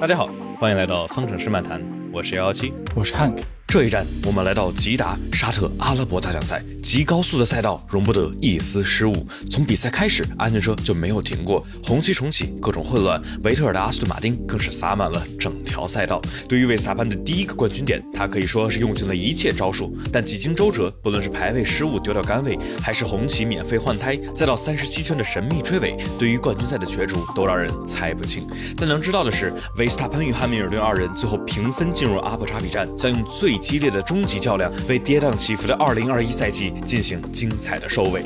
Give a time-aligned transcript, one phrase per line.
[0.00, 0.28] 大家好，
[0.60, 1.82] 欢迎来到方程式漫谈，
[2.12, 3.42] 我是幺幺七，我是 Hank。
[3.70, 9.26] 这一站，我们来到吉达沙特阿拉伯大奖赛，极高速的赛道，容不得一丝失误。
[9.50, 13.20] 从比赛开始，安全车就没有停过，红旗重启，各种混乱。
[13.44, 16.18] 维特尔的阿斯顿马丁更是洒满了整条赛道。
[16.48, 28.46] 对于维斯塔潘的第一个冠军点，他可以说是用尽了一切招数，但几经周折，不论是排位失误丢掉杆位，还是红旗免费换胎，再到三十七圈的神秘追尾，对于冠军赛的角逐都让人猜不清。
[28.78, 38.24] 但能知道的是，维斯塔潘与汉密尔顿二人最后平分进入阿布扎比站，将用最激烈的终极较量，为跌宕起伏的2021赛季进行精彩的收尾。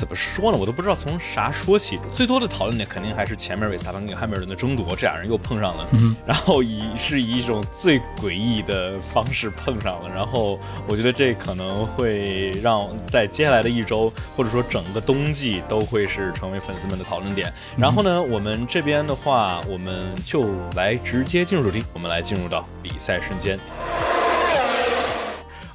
[0.00, 0.56] 怎么说呢？
[0.56, 2.00] 我都不知道从啥说起。
[2.14, 10.08] 最多的讨论点肯定还是前面维斯塔潘跟汉密尔顿的争夺，这俩人又碰上了，嗯然后以是以一种最诡异的方式碰上了。
[10.14, 17.52] 然后我觉得这可能会让在接下来的一周，或者说整个冬季都会是成为粉丝们的讨论点。
[17.76, 23.58] 然后呢，我们这边的话，我们就来直接进入主题，我们来进入到比赛瞬间。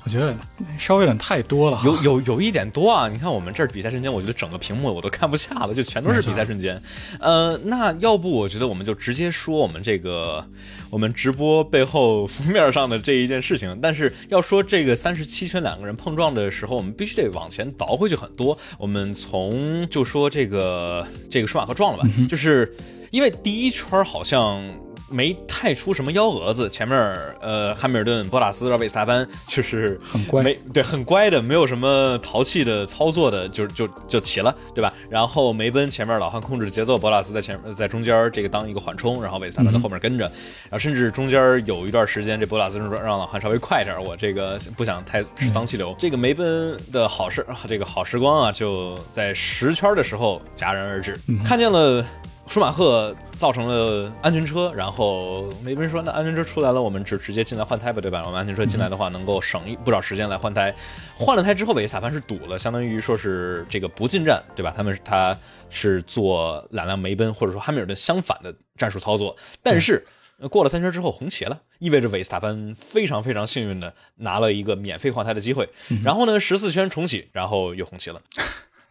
[0.06, 0.36] 我觉得
[0.78, 3.10] 稍微有点太多了，有有有一点多啊！
[3.10, 6.80] 你看我们这儿比赛瞬间，我觉得整个屏幕我都看不下了，就全都是比赛瞬间。
[7.20, 10.46] 呃，那要不我觉得我们就直接说我们这个
[10.92, 13.76] 我们直播背后封面上的这一件事情。
[13.82, 18.56] 但是要说这个三十七圈两个人碰撞的时候，我们必须得往前倒回去很多。
[18.78, 22.72] 我们从就说这个这个舒马赫撞了吧，就是
[23.10, 24.64] 因为第一圈好像。
[25.10, 26.98] 没太出什么幺蛾子，前面
[27.42, 34.92] 呃汉密尔顿、博拉斯、让维斯塔潘就是很乖，没对很乖的，没有什么淘气的操作的，就就就齐了，对吧？
[35.10, 45.96] 然后梅奔前面老汉控制节奏，博拉斯在前在中间这个当一个缓冲，然后维斯塔潘在后面跟着，然后甚至中间有一段时间这博拉斯说让老汉稍微快点，我这个不想太是脏气流。
[46.00, 52.04] 这个梅奔的好事，这个好时光啊，就在十圈的时候戛然而止，看见了。
[52.48, 58.22] 舒马赫造成了安全车，然后梅奔说：“那安全车出来了，我们直直接进来换胎吧，对吧？
[58.26, 60.74] 我们安全车进来的话，能够省一不少时间来换胎。
[61.18, 64.72] 换了胎之后，维斯塔潘是堵了，相当于说是这个不进站，对吧？
[64.76, 65.38] 他们他
[65.70, 69.36] 是做两辆梅奔或者说汉密尔顿相反的战术操作。
[69.62, 70.06] 但是
[70.50, 75.68] 过了三圈之后红旗了，意味着维斯塔潘非常非常幸运的拿了一个免费换胎的机会。
[76.04, 78.22] 然后呢，十四圈重启，然后又红旗了。”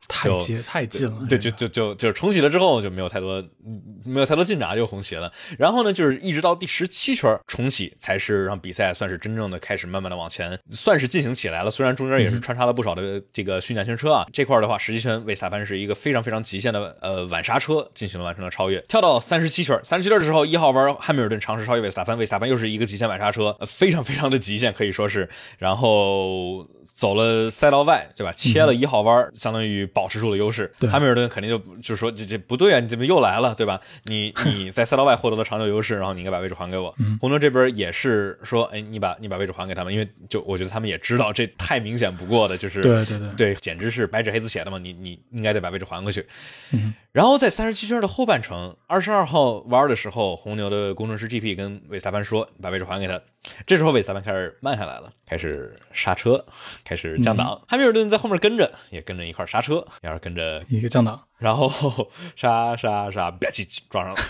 [0.09, 3.43] 太近太近了，对，就就就就是重启了之后就没有太多
[4.05, 5.33] 没有太多进展，就红旗了。
[5.59, 11.71] 然后呢，就是一直到第十七圈重启，才是让比赛算是真正的开始，慢慢的往前，算是进行起来了。
[11.71, 18.81] 虽然中间也是穿插了不少的这个训练圈车啊，这块的话，十七圈维斯塔潘是一个非常非常极限的呃晚刹车进行了完成了超越。
[18.83, 25.29] 跳到三十七圈，三十七圈的时候，一号弯汉密尔顿尝试超越维斯塔潘，维斯塔潘又是一个极限晚刹车，非常非常的极限，可以说是，
[25.59, 26.67] 然后。
[26.95, 28.33] 走了赛道外，对吧？
[28.33, 30.73] 切了一号弯，相当于保持住了优势。
[30.91, 33.81] 汉密尔顿肯定就就是说这这不对啊，你怎么又来了，对吧？
[34.05, 36.95] 你你在赛道外获得了长久优势，然后你应该把位置还给我。
[37.21, 46.25] 红牛这边也是说，哎，你把你把位置还给他们，因为就我觉得他们也知道这太明显不过的，就是对对对对，简直是白纸黑字写的嘛，你你应该得把位置还过去。
[47.15, 53.21] 然后在三十七圈的后半程，二十二号弯的时候，红牛的工程师 GP 跟韦斯塔潘说：“把位置还给他。”
[53.65, 56.45] 这时候韦斯塔潘开始慢下来了，开始刹车，
[56.85, 57.63] 开始降档。
[57.69, 64.21] 汉密尔顿在后面跟着，也跟着一块刹车，也是跟着一个降档，然后刹刹刹，吧唧撞上了。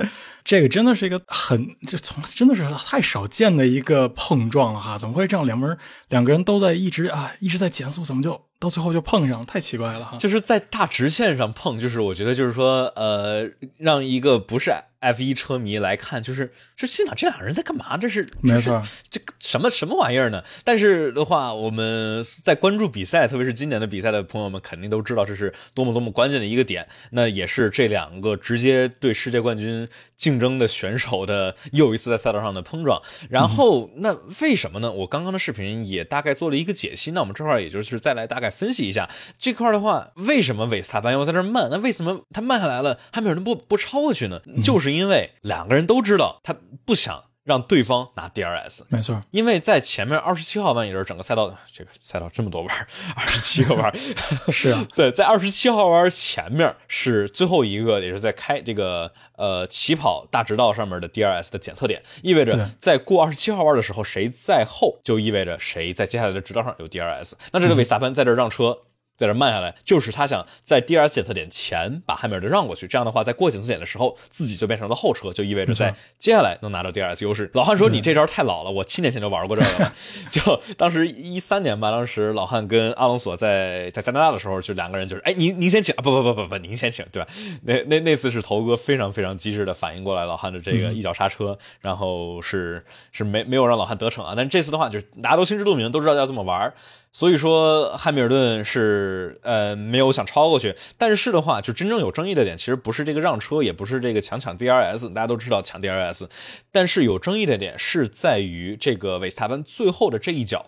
[0.42, 4.96] 这个真的是一个很，这从真的是太少见的一个碰撞了哈！
[4.96, 5.44] 怎么会这样？
[5.44, 5.76] 两门
[6.08, 8.46] 两个人都在一直啊一直在减速，怎么就？
[8.60, 10.18] 到最后就碰上，太奇怪了哈！
[10.18, 17.96] 就是在大直线上碰，就是我觉得就是说，呃，让一个不是 F 一车迷来看，就是这现场这俩人在干嘛？
[17.96, 18.80] 这是没错，
[19.10, 20.44] 这什么什么玩意儿呢？
[20.62, 26.86] 但是的话，我们在关注比赛，特别是今年的比赛的朋友们，肯定都知道这是多么多么关键的一个点。
[27.12, 33.00] 那也是这两个直接对世界冠军竞争的选手的又一次在赛道上的碰撞。
[33.28, 34.92] 然后，那为什么呢？
[34.92, 37.10] 我刚刚的视频也大概做了一个解析。
[37.12, 38.50] 那我们这块也就是再来大概。
[38.50, 41.68] 分析一下这块的话，为什么韦斯塔潘要在这慢？
[41.70, 44.42] 那为什么他慢下来了，还没有人不不超过去呢？
[44.62, 46.54] 就是因为两个人都知道他
[46.84, 47.24] 不想。
[47.42, 53.92] 让对方拿 DRS，没错，因为在前面二十七号弯，也就是整个赛道这个赛道这么多弯， 二十七个弯，
[54.52, 67.32] 是啊，在 在二十七号弯前面是最后一个，也是在开这个呃起跑大直道上面的 DRS 的检测点，意味着在过二十七号弯的时候，谁在后，就意味着谁在接下来的直道上有 DRS。
[67.52, 68.78] 那这个维斯塔潘在这让车。
[69.20, 77.50] 在这慢下来，就是他想在第二次检测点前把汉密尔顿让过去，这样的话，在过检测点的时候，自己就变成了后车，就意味着在接下来能拿到第二 S 优势。
[77.52, 79.92] 老汉说：“你这招太老了，我七年前就玩过这个了。
[80.32, 87.28] ”就当时一三年吧，当时老汉跟阿隆索在在加拿大的时候，就两个人就是，哎，您您先请，啊不不不不不，您先请，对吧？
[87.64, 92.82] 那那那次是头哥非常非常机智的反应过来老汉的这个一脚刹车，然后是
[93.12, 94.32] 是没没有让老汉得逞啊。
[94.34, 96.72] 但这次的话，就是大家都心知肚明，都知道要这么玩。
[97.12, 106.28] 所以说，汉密尔顿是呃没有想超过去，但是的话，就真正有争议的点，其实不是这个让车，也不是这个强抢 DRS，大家都知道抢 DRS，
[106.70, 110.66] 但是有争议的点是在于这个维斯塔潘最后的这一脚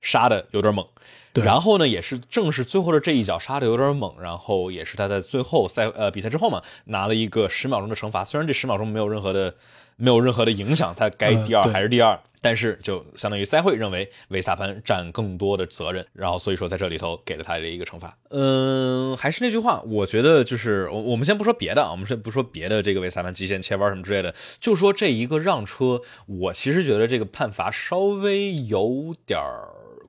[0.00, 0.86] 杀的有点猛，
[1.34, 9.54] 然后呢，也是正是最后的这一脚杀的有点猛，然后也是他在最后赛呃比赛之后嘛，拿了一个十秒钟的惩罚，虽然这十秒钟没有任何的。
[9.96, 18.16] 没有任何的影响，他该第二还是第二，但是就相当于赛会认为维斯塔潘占更多的责任，然后所以说在这里头给了他的一个惩罚。
[18.30, 29.38] 嗯，还是那句话，我觉得就是我我们先不说别的啊，我们先不说别的这个维斯塔潘极限切弯什么之类的，就说这一个让车，我其实觉得这个判罚稍微有点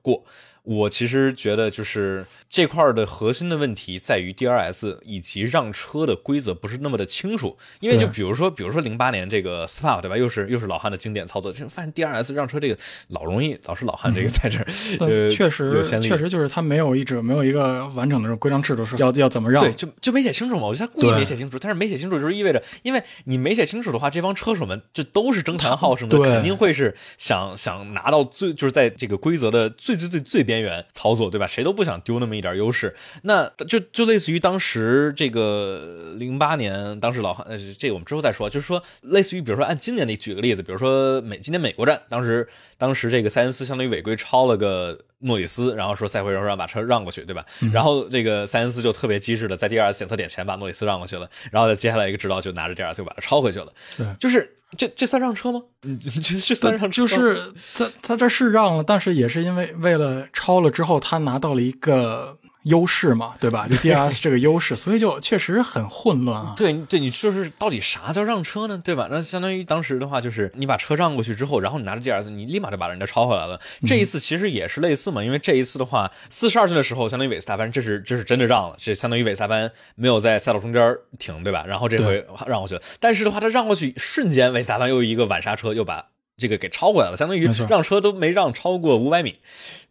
[0.02, 0.24] 过。
[0.64, 7.56] 我其实觉得，就是这块的核心的问题在于 DRS 以及让车的规则不是那么的清楚。
[7.80, 10.16] 因为就比如说，比如说零八年这个 SPA 对吧？
[10.16, 12.78] 又是又是老汉的经典操作，就发现 DRS 让车这个
[13.08, 14.66] 老容易，老是老汉这个在这儿。
[15.00, 19.62] 呃，确实确实就是他没有一直没有一个完整的这种规章制度，是要要怎么让？
[19.62, 20.66] 对，就就没写清楚嘛。
[20.66, 31.24] 我觉得他故意没写清楚，但是没写清楚就是意味着，因为你没写清楚的话，这帮车手们这都是争谈好胜的，肯定会是想想拿到最就是在这个规则的最最最最边缘操作。
[31.34, 31.48] 对吧？
[31.48, 38.48] 谁都不想丢那么一点优势，那就就类似于当时这个零八年，当时老汉，呃，这个我们之后再说。
[38.48, 42.46] 就是说，类似于比如说按今年的举个例子，比如说美今年美国站，当时
[42.78, 47.44] 当时这个塞恩斯相当于违规超了个诺里斯，然后说赛会让让把车让过去，对吧？
[47.72, 53.72] 然后这个塞恩斯就特别机智的在第二次检测点前把诺里斯让过去了，然后接下来一个直道就拿着第二次就把它超回去了。
[53.96, 55.62] 对，就是这这算让车吗？
[55.82, 57.02] 嗯，这这算让车？
[57.02, 62.38] 就是他他这是让了，但是也是因为为了超了之后，他拿到了一个。
[62.64, 63.66] 优势嘛，对吧？
[63.68, 66.54] 就 DRS 这个优势，所以就确实很混乱啊。
[66.56, 68.78] 对对，你就是到底啥叫让车呢？
[68.82, 69.08] 对吧？
[69.10, 73.60] 那相当于当时的话，就是你把车让过去之后，然后你拿着 DRS，你立马就把人家超回来了。
[73.86, 81.64] 这一次其实也是类似嘛，因为这一次的话，四十二岁的时候，相当于韦斯塔潘，这是这是真的让了，这相当于韦斯塔潘没有在赛道中间停，对吧？
[81.66, 86.06] 然后这回让过去了，但是的话，他让过去瞬间，韦斯塔潘又一个晚刹车，又把。
[86.36, 89.36] 这个给超过来了，相当于让车都没让超过五百米，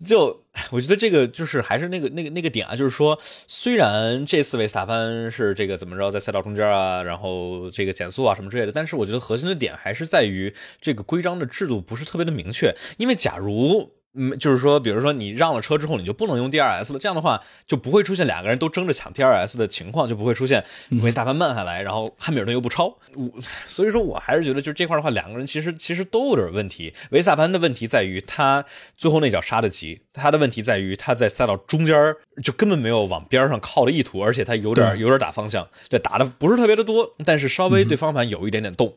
[0.03, 13.93] 就我觉得这个就是还是那个那个那个点啊，就是说虽然这四位斯塔潘是这个怎么着在赛道中间啊，然后这个减速啊什么之类的，但是我觉得核心的点还是在于这个规章的制度不是特别的明确，因为假如。
[14.15, 20.63] 嗯，就是说，比如说你让了车之后，你就不能用 DRS 了，这样的话就不会出现两个人都争着抢 DRS 的情况，就不会出现
[21.01, 22.95] 维斯塔潘慢下来，然后汉密尔顿又不超。
[23.15, 23.29] 我
[23.67, 26.93] 所以说我还是觉得，就是这块的话，两个人其实其实都有点问题。
[27.09, 28.63] 维斯塔潘的问题在于他
[28.95, 31.95] 最后那脚刹的急，他的问题在于他在赛道中间
[32.43, 38.93] 就根本没有往边上靠的意图，而且他有点有点打方向，对打的不是特别的多，但是稍微对方向盘有一点点动。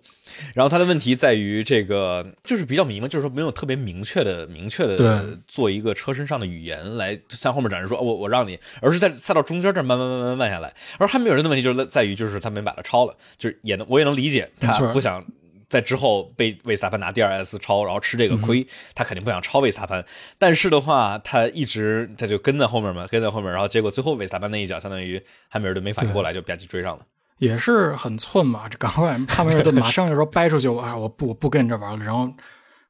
[0.55, 5.06] 然后他的问题在于这个就是比较迷嘛，就是说没有特别明确的明确的。
[5.47, 10.75] 做一个车身上的语言来向后面展示说，我我让你，而是在赛道中间这慢慢慢慢慢下来。
[10.99, 15.25] 而汉密尔顿的问题就是在于，就是他没把他超了，就是也能我也能理解他不想
[15.69, 20.05] 在之后被维斯塔潘拿 DRS 超，然后吃这个亏，他肯定不想超维斯塔潘。
[20.38, 27.05] 但是的话，他一直他就跟在后面嘛，跟在后面，然后结果最后维斯塔潘那一脚，相当于汉密尔顿没反应过来就吧唧追上了，
[27.38, 28.69] 也是很寸嘛。
[28.69, 32.05] 这赶快汉密尔顿马上就说掰出去，我我不我不跟你这玩了。
[32.05, 32.32] 然后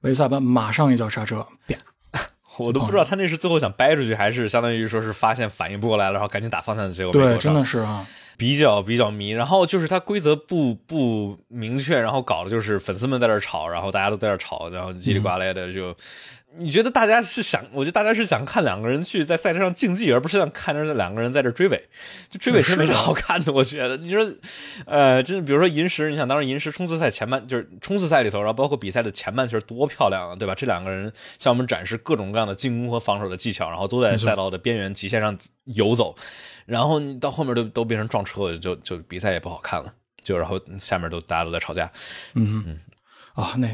[0.02, 1.76] 维斯塔潘马上一脚刹车，啪。
[2.64, 7.12] 我都不知道他那是最后想掰出去，还是相当于说是发现反应不过来了，然后赶紧打方向的结果。
[7.12, 9.30] 对，真的是啊，比较比较迷。
[9.30, 15.94] 然后就是他规则不不明确，然后搞的就是粉丝们在这吵，然后大家都在这吵，然后叽里呱啦的就。
[16.58, 17.64] 你觉得大家是想？
[17.72, 21.88] 我觉得大家是想看两个人去在赛车上竞技，而不是想看着两个人在这追尾。
[22.30, 23.96] 就追尾其实没啥好看的，我觉得。
[23.96, 24.26] 你说，
[24.86, 30.54] 呃，真的，比如说银石，你想当时银石冲刺赛前半就是冲刺赛里头，然后包括比赛的前半圈多漂亮啊，对吧？
[30.54, 36.16] 这两个人向我们展示各种各样的进攻和防守的技巧，然后都在赛道的边缘极限上游走。
[36.64, 39.92] 然后你到后面都都变成撞车，就就比赛也不好看了。
[40.22, 41.90] 就然后下面都大家都在吵架。
[42.34, 42.80] 嗯嗯
[43.34, 43.68] 啊，那。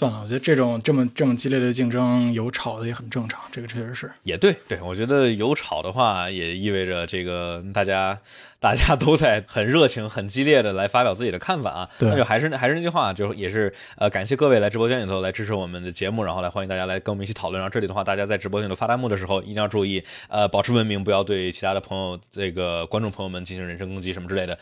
[0.00, 4.10] 算了，我觉得这种这么这么激烈的竞争有吵的也很正常，这个确实是。
[4.22, 8.18] 也对，对我觉得有吵的话，也意味着这个大家
[8.58, 11.88] 大家都在很热情、很激烈的来发表自己的看法啊。
[11.98, 17.60] 对那就还是还是那句话，就也是呃，感谢各位来直播间里头来支持我们的节目，然后来欢迎大家来跟我们一起讨论。
[17.60, 24.58] 然后这里的话，大家在直播间里头发弹幕的时候，一定要注意，呃，保持文明，不要对其他的朋友、这个观众朋友们进行人身攻击什么之类的。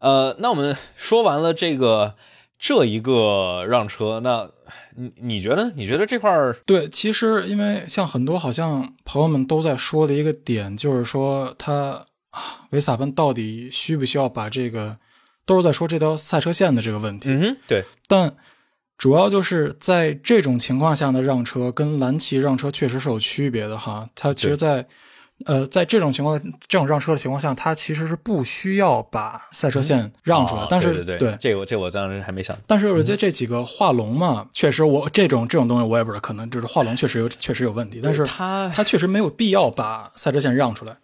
[0.00, 2.16] 呃，那我们说完了这个
[2.66, 4.48] 这一个让车，那
[4.96, 14.96] 你你觉得你觉得这块儿对，其实因为像很多好像朋友们都在说的一个点，就是说他啊，维斯塔潘到底需不需要把这个，
[15.44, 17.28] 都是在说这条赛车线的这个问题。
[17.28, 18.34] 嗯哼，对，但
[18.96, 24.08] 主要就是在这种情况下的让车跟蓝旗让车确实是有区别的哈。
[24.14, 24.86] 它其实在，
[25.46, 30.62] 呃，在这种情况、这种让车的情况下，它其实是不需要把赛车线让出来。
[30.62, 32.56] 哦但是对对这个我这我当时还没想。
[32.66, 40.96] 但是我觉得这几个画龙嘛，确实我这种这种东西我也不知道，可能就是画龙确实有确实有问题，但是他它确实没有必要把赛车线让出来，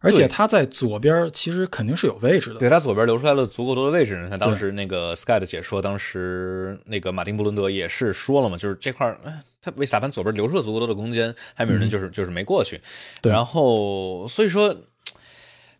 [0.00, 2.60] 而且它在左边其实肯定是有位置的。
[2.60, 4.20] 对他左边留出来了足够多的位置。
[4.22, 12.80] 你看当时那个 Sky 的解说，当时那个马丁布伦德也是说了嘛，就是这块儿，哎他维斯塔潘左边留出了足够多的空间，汉密尔顿就是、就是没过去。
[13.20, 14.76] 对然后所以说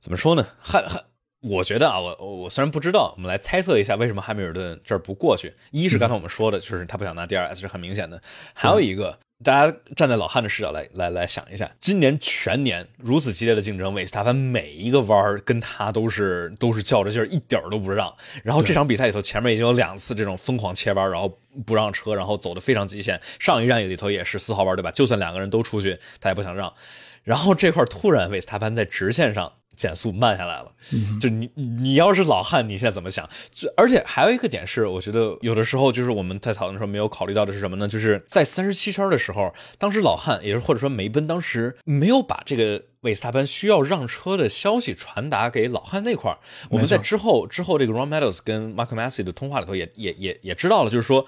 [0.01, 0.47] 怎么说呢？
[0.61, 1.05] 汉汉。
[1.41, 5.55] 我觉得啊，我我我虽然不知道，我们来猜测一下为什么汉密尔顿这儿不过去。
[5.71, 8.21] 一是刚才我们说的，就是他不想拿第二 s 是很明显的，
[8.55, 18.13] 还有一个，大家站在老汉的视角来来来想一下，今年全年如此激烈的竞争，韦斯塔潘每一个弯儿跟他都是都是较着劲儿，一点儿都不让。
[18.43, 23.21] 然后这场比赛里头，前面已经有两次这种疯狂切弯，然后不让车，然后走的非常极限。
[23.39, 24.91] 上一站里头也是四号弯，对吧？
[24.91, 26.75] 就算两个人都出去，他也不想让。
[27.23, 30.73] 然后这块突然韦斯塔潘在直线上减速慢下来了，
[31.21, 33.27] 就你你要是老汉，你现在怎么想？
[33.53, 37.87] 就而且还有一个点是，我觉得有的时候就是我们在讨论的时候没有考虑到的是什么呢？
[37.87, 46.39] 就是在三十七圈的时候，当时老汉也是或者说梅奔当时没有把这个韦斯塔潘需要让车的消息传达给老汉那块儿。
[46.69, 51.25] 我们在之后之后这个 Ron Meadows 跟 Mark Massey 的通话里头也也也也知道了，就是说，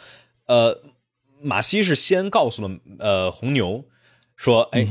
[0.47, 0.83] 呃，
[1.41, 3.85] 马西是先告诉了呃红牛
[4.35, 4.85] 说，哎，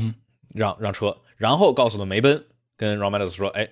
[0.54, 2.46] 让让车，然后告诉了梅奔
[2.80, 3.68] 跟 Ron Meadows 说，哎。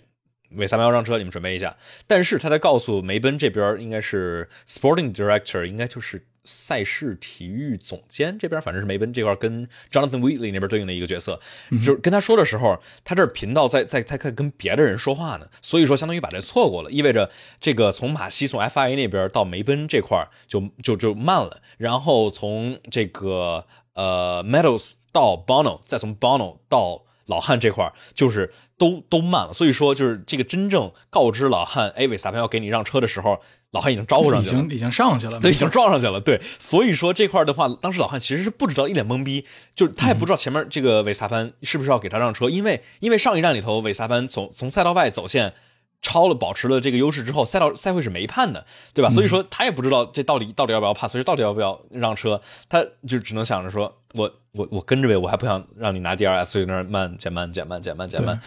[0.53, 1.77] 韦斯塔潘要让车，你们准备一下。
[2.07, 11.39] 但是他在告诉梅奔这边应该是 Sporting Director，应该就是赛事体育总监这边，反正是梅奔这块跟 Jonathan Wheatley 那边对应的一个角色，
[11.85, 39.45] 就是跟他说的时候，他这频道在在在在跟别的人说话呢，所以说相当于把这错过了，意味着这个从马西从 FIA 那边到梅奔这块就就就慢了，然后从这个呃 Meadows 到 Bono，再从 Bono 到老汉这块儿就是都都慢了，所以说就是这个真正告知老汉，哎，韦斯塔潘要给你让车的时候，老汉已经招呼上去了，已经已经上去了，对，已经撞上去了，对，所以说这块的话，当时老汉其实是不知道，一脸懵逼，
[39.77, 45.55] 就是他也不知道前面这个韦斯塔潘是不是要给他让车，因为因为上一站里头韦斯塔潘从从赛道外走线。
[46.01, 48.65] 超了，保持了这个优势之后，赛道赛会是没判的，
[48.95, 49.11] 对吧？
[49.11, 58.41] 所以说他也不知道这到底到底要不要 pass，所以到底要不要让车，他就只能想着说，我我我跟着呗，我还不想让你拿 DRS，所以那儿慢减慢减慢减慢减慢。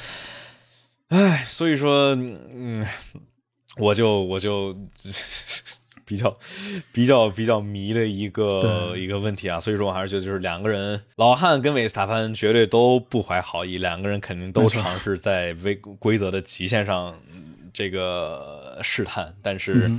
[1.10, 2.86] 唉，所以说，嗯，
[3.78, 4.74] 我就我就
[6.06, 6.38] 比较
[6.92, 17.16] 比较比较迷的一个一个问题啊，所以说我还是觉得就是两个人，老汉跟韦斯塔潘绝对都不怀好意，两个人肯定都尝试在规规则的极限上
[17.74, 19.92] 这个试探，但是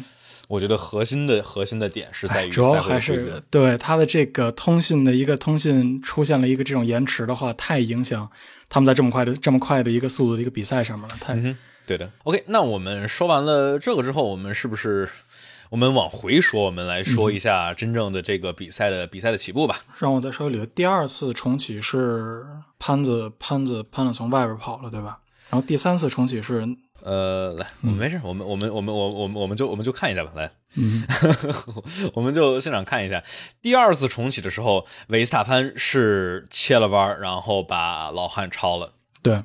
[0.48, 8.30] 我觉得核心的核心的点是在于主要还是对他的这个通讯的一个通讯出现了一个这种延迟的话，太影响
[8.68, 11.34] 他们在这么快的这么快的一个速度的一个比赛上面了，太。
[11.34, 15.08] 嗯对的，OK，那我们说完了这个之后，我们是不是
[15.68, 16.62] 我们往回说？
[16.62, 19.80] 我们来说一下真正的这个比赛的、比赛的起步吧。
[19.98, 22.46] 让我再说一捋，第二次重启是
[22.78, 25.18] 潘子潘子潘子从外边跑了，对吧？
[25.50, 26.64] 然后第三次重启是
[27.02, 31.04] 呃，来，我们没事，我们我们我们我我们我们就我们就看一下吧，来，嗯，
[32.14, 33.22] 我们就现场看一下。
[33.60, 38.94] 第二次重启的时候，维斯塔潘是切了弯，然后把老汉超了。
[39.22, 39.42] 对。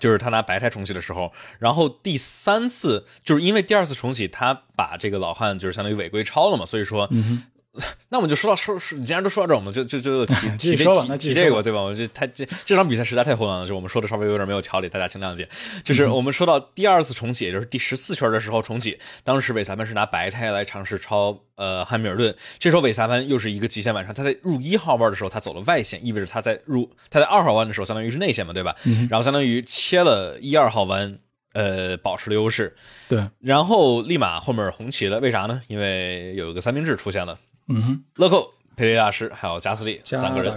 [0.00, 7.42] 就是他拿白菜重启的时候，然后第三次就是因为第二次重启，他把这个老汉就是相当于违规超了嘛，所以说，嗯、
[8.10, 11.80] 那我们就说到说，你既然都说到这儿，我们就就就 提提这个提这个对吧？
[11.80, 15.48] 我这太这这场比赛实在太混乱了，就我们说的稍微有点没有条理，大家请谅解。
[15.84, 28.74] 就是我们说到第二次重启，也就是第十四圈的时候重启，当时韦裁判是拿白胎来尝试超呃汉密尔顿，这时候韦裁判又是一个极限晚上，他在入一号弯的时候他走了外线，意味着他在入他在二号弯的时候相当于是内线嘛，对吧？
[28.84, 31.18] 嗯、然后相当于切了一二号弯。
[31.54, 32.76] 呃，保持了优势，
[33.08, 35.60] 对，然后立马后面红旗了，为啥呢？
[35.66, 37.36] 因为有一个三明治出现了，
[37.68, 40.54] 嗯哼，乐扣佩雷大师还有加斯利加三个人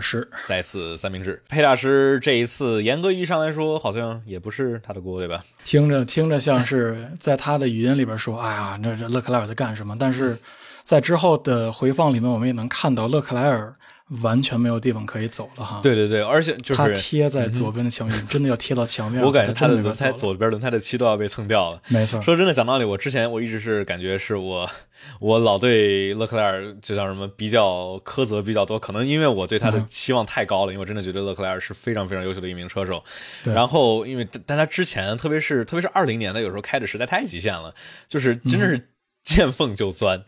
[0.48, 1.42] 再次三明治。
[1.50, 5.44] 佩大师这一次严格意义上来说，好像也不是他的锅，对吧？
[5.66, 10.38] 听着听着像是在他的语音里边说：“哎呀，那这勒克莱尔在干什么？”但是
[10.84, 13.76] 在之后的回放里面，我们也能看到勒克莱尔
[14.22, 19.22] 完全没有地方可以走了哈。，对对对，而且就他是贴在左边的墙壁，真的要贴到墙面。
[19.22, 21.82] 我感觉他的轮胎左边轮胎的漆都要被蹭掉了。
[21.88, 24.70] 没错，说真的，讲道理，我之前我一直是感觉是我
[25.20, 33.04] 我老对勒克莱尔就叫什么比较苛责比较多，可能因为我对他的嗯期望太高了，因为我真的觉得勒克莱尔是非常非常优秀的一名车手。
[33.44, 37.74] 然后因为但他之前，特别是特别是二零年的，有时候开的实在太极限了，
[38.10, 38.88] 就是真的嗯是
[39.24, 40.24] 见缝就钻。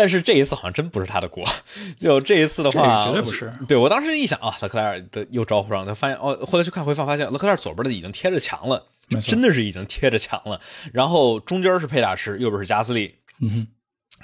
[0.00, 1.46] 但是这一次好像真不是他的锅，
[1.98, 8.86] 就这一次的话，绝对不是对我当时一想啊，勒克莱尔的又招呼上，他发现哦，后来去看回放发现勒克莱尔左边的已经贴着墙了，
[9.20, 10.58] 真的是已经贴着墙了。
[10.94, 13.66] 然后中间是佩大师，右边是加斯利，嗯哼。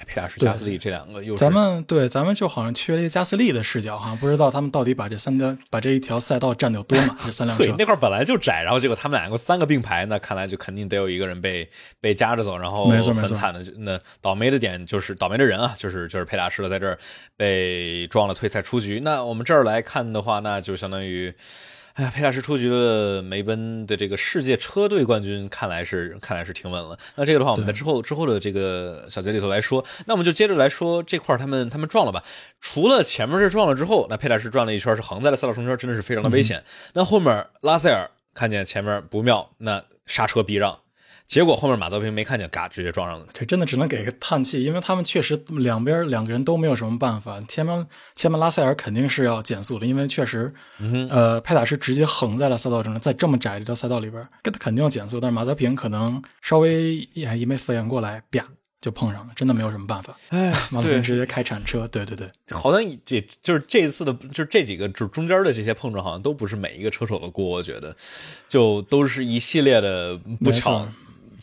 [0.05, 7.65] 佩大师、加斯利这两个又是咱们对，咱们就好像缺了一个加斯利的视角哈，不知道他们到底把这三条把这一条赛道占有多满，这三辆车。
[7.67, 16.97] 对那块本来就窄，然后结果他们两个三个并排，那看来就肯定得有一个人被被夹着走，然后没错没错很惨的，那倒霉的点就是倒霉的人啊，就是就是佩大师了，在这儿
[17.35, 18.99] 被撞了退赛出局。
[19.03, 21.33] 那我们这儿来看的话，那就相当于。
[21.97, 26.95] 哎呀，佩纳什出局了，梅奔的这个世界车队冠军看来是看来是挺稳了。
[27.15, 29.83] 那这个的话，我们在之后之后的这个小节里头来说。
[30.05, 32.23] 那我们就接着来说这块儿他们他们撞了吧。
[32.61, 36.63] 除了前面是撞了之后，那佩大师转了一圈是横在了赛道中间，真的是非常的危险。
[36.93, 40.77] 那后面拉塞尔看见前面不妙，那刹车避让，
[41.27, 43.25] 结果后面马泽平没看见，嘎直接撞上了。
[43.33, 47.41] 这真的只能给个叹气，因为他们确实两边两个人都没有什么办法。
[47.49, 55.19] 前面前面拉塞尔肯定是要减速的，因为确实，嗯呃，佩塔是直接横在了赛道中，在这么窄的赛道里边，跟他肯定要减速。
[55.19, 58.45] 但是马泽平可能稍微也也没反应过来，啪
[58.79, 60.17] 就碰上了，真的没有什么办法。
[60.29, 67.93] 哎，马泽平直接开铲车，对对对，好像这就是这一次的，就是这几个就中间的这些碰撞，好像都不是每一个车手的锅，我觉得，
[68.47, 70.87] 就都是一系列的不巧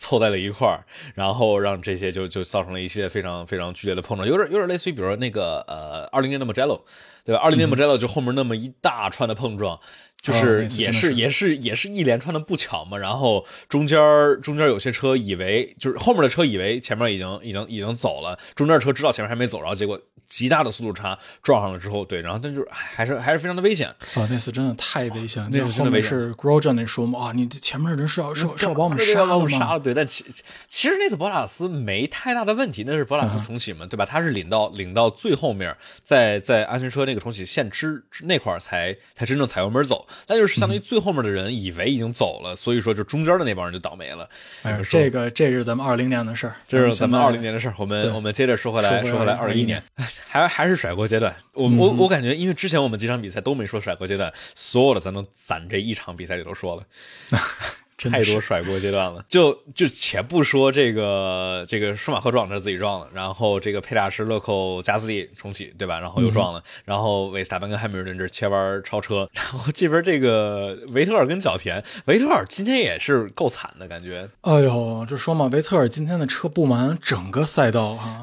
[0.04, 0.84] 凑在了一块儿，
[1.14, 6.82] 然后让这些就就造成了一系列非常非常剧烈的碰撞，有点有点类似于比如说那个呃二零年的 Mugello，
[7.24, 7.40] 对吧？
[7.40, 9.80] 二零年 Mugello 就后面那么一大串的碰撞。
[10.24, 23.86] 就哦是也是也是也是一连串的不巧嘛，然后中间儿中间有些车以为就是后面的车以为前面已经已经已经走了，中间的车知道前面还没走，然后结果极大的速度差撞上了之后，对，然后但就是还是还是非常的危险。
[23.88, 25.50] 啊，那次真的太危险了。
[25.52, 29.48] 那次真的后面危险是 Grosjean 那说嘛，啊，你前面人是要是要是要把我们杀了吗？
[29.48, 30.24] 杀了，对，但其
[30.66, 34.06] 其实那次博拉斯没太大的问题，那是博拉嗯斯重启嘛，对吧？
[34.06, 44.28] 他是领到领到最后面，在在安全车那个重启线之之那块儿才才真正踩油门走，但就是相当于最后面的人以为已经走了，所以说就中间的那帮人就倒霉了。
[44.62, 49.82] 哎这个这是咱们二零年的事儿，这是咱们二零年的事儿，我们我们接着说回来，说回来二21一年，
[50.26, 51.34] 还还是甩锅阶段。
[51.52, 56.82] 我我我感觉，因为之前我们几场比赛都没说甩锅阶段，所有的咱都攒这一场比赛里都说了。
[57.96, 66.00] 真太多甩锅阶段了，就就且不说这个这个舒马赫撞这是自己撞了，然后这个佩大师、勒寇、加斯利重启，对吧？
[66.00, 78.20] 然后又撞了，然后维斯塔潘跟汉密尔顿这切弯超车，然后这边这个维特尔跟角田，维特尔今天也是够惨的感觉，哎呦，就说嘛，维特尔今天的车布满整个赛道哈、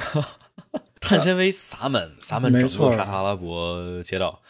[1.00, 4.42] 碳纤维洒满洒满整个沙特阿拉伯街道。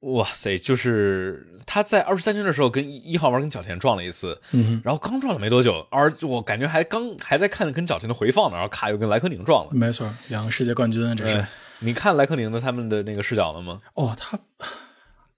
[0.00, 0.56] 哇塞！
[0.56, 9.72] 就是他在二十三圈的时候跟一一号弯跟角田撞了一次，嗯然后刚撞了没多久，而我感觉还刚还在看跟角田的回放呢，然后卡又跟莱科宁撞了，。
[9.72, 11.34] 没错，两个世界冠军啊，这是。
[11.34, 11.46] 对，
[11.80, 13.82] 你看莱科宁的他们的那个视角了吗？
[13.94, 14.38] 哦，他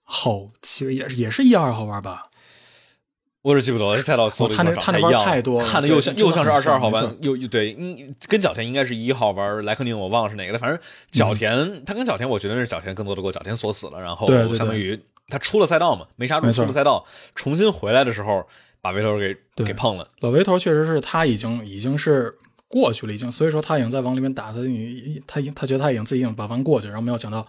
[0.04, 2.22] 好，其实也是也是一二号弯吧？
[3.42, 10.78] 我是记不得了，这赛道所他那他那太多了看的又像又像是二十二号弯又又对，嗯，跟角田应该是一号弯，莱克宁我忘了是哪个了，反正
[11.10, 18.46] 角田、他跟角田，我觉得是角田更多的给我角田锁死了，然后相当于他出了赛道嘛，没刹住出了赛道，重新回来的时候
[18.80, 22.32] 把维特尔给给碰了，老维头确实是他已经已经是
[22.68, 27.44] 过去了，已经，所以说他已经在往里面打，他已他已他觉得他已经自己已经把弯过去，然后没有想到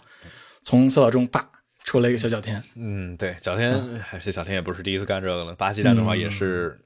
[0.63, 1.47] 从赛道中啪
[1.83, 6.79] 出了一个小角天，嗯，对，角天还是角田也不是第一次干这个了，巴西站的话嗯也是、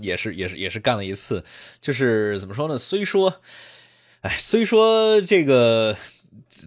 [0.00, 1.44] 也是也是也是干了一次，
[1.80, 2.76] 就是怎么说呢？
[2.76, 3.40] 虽说，
[4.20, 5.96] 哎，虽说这个。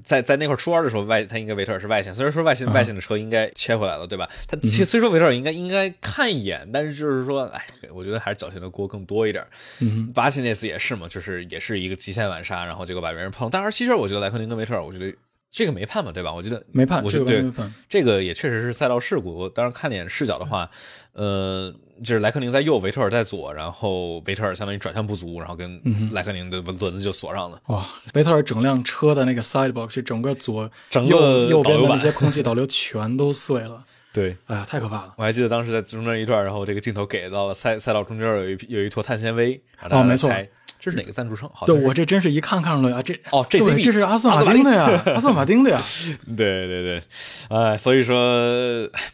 [0.04, 4.28] 在在那块出弯的时候，外他应该维特尔是外线，虽然说外线啊外线的车应该切回来了，对吧？
[4.48, 9.46] 他嗯其虽说维特尔应该应该看一眼，但是就是说，哎，我觉得还是角田的锅更多一点。
[9.82, 13.50] 嗯巴西那次也是嘛，就是也是一个极限晚杀，然后结果把别人碰。
[13.52, 15.16] 当然，其实我觉得莱克宁跟维特尔，我觉得
[15.56, 16.34] 这个没判嘛，对吧？
[16.34, 19.48] 我觉得没判，这我觉得对这个也确实是赛道事故。
[19.48, 20.68] 当然，看点视角的话，
[21.14, 21.72] 呃，
[22.04, 25.80] 就是莱克宁在右，维特尔在左，然后维特尔相当于转向不足，然后跟
[26.12, 27.62] 莱克宁的轮子就锁上了。
[27.68, 35.12] 哇，维特尔整辆车的那个 sidebox 整个左整个右边的那些空气导流全都碎了，对，哎呀，太可怕了。
[35.18, 40.32] 我还记得当时在中间一段，然后这个镜头给到了赛赛道中间有一有一坨碳纤维，哦没错
[40.80, 41.50] 这是哪个赞助商？
[41.54, 45.82] 好对我这真是一看看出来啊，这哦对 JCB 这是阿斯顿阿斯顿马丁的呀，阿斯顿马 丁的呀。
[46.36, 47.04] 对对对，
[47.48, 48.54] 哎，所以说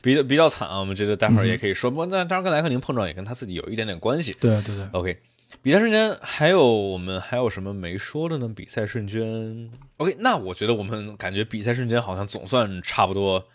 [0.01, 0.79] 比较比较惨啊。
[0.79, 4.35] 我们觉得待会儿也可以说，不过那当然跟莱克宁碰撞也跟他自己有一点点关系。
[4.39, 5.19] 对对对，OK，
[5.62, 8.51] 比赛瞬间还有我们还有什么没说的呢？
[8.53, 13.45] 比赛瞬间，OK，那我觉得我们感觉比赛瞬间好像总算差不多。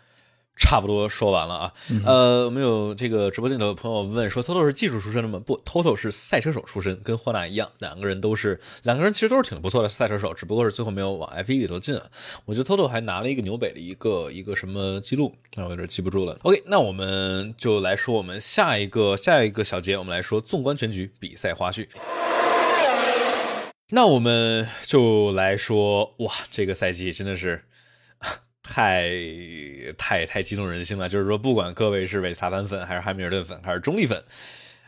[0.57, 1.73] 差不多说完了啊，
[2.07, 5.43] 呃，我们有这个直播间的朋友问说，Toto 是技术出身的吗？
[5.45, 12.01] 不，Toto 是赛车手出身，跟霍纳一样，两个人都是两个人其实都是挺不错的赛车手，只不过是最后没有往 F1 里头进。
[12.45, 16.38] 我觉得 Toto 还拿了一个纽北的一个一个什么记录，让我有点记不住了。
[16.43, 21.88] OK，那我们就来说我们下一个下一个小节，我们来说纵观全局比赛花絮。
[23.90, 27.64] 那我们就来说，哇，这个赛季真的是
[28.64, 29.09] 太
[29.96, 31.09] 太太激动人心了。
[31.09, 34.20] 就是说，不管各位是维斯塔潘粉，还是汉密尔顿粉，还是中立粉，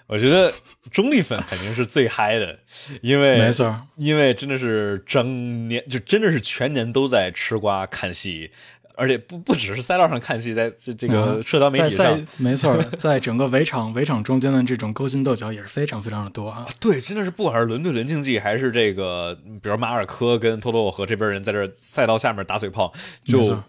[0.09, 0.53] 我觉得
[0.91, 2.59] 中立粉肯定是最嗨的，
[3.03, 8.51] 因为没错，因为真的是整年，就真的是全年都在吃瓜看戏。
[8.97, 16.67] 而且不不只是赛道上看戏，在这这个社交媒体上，赛没错， 在整个围场围场中间的这种勾心斗角也是非常非常的多啊。
[16.81, 22.93] 对，真的是不管是轮对轮竞技，还是这个，比如马尔科跟托托和这边人在这赛道下面打嘴炮，
[23.25, 23.63] 就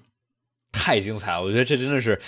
[0.78, 1.42] 太精彩了。
[1.42, 2.20] 我觉得这真的是，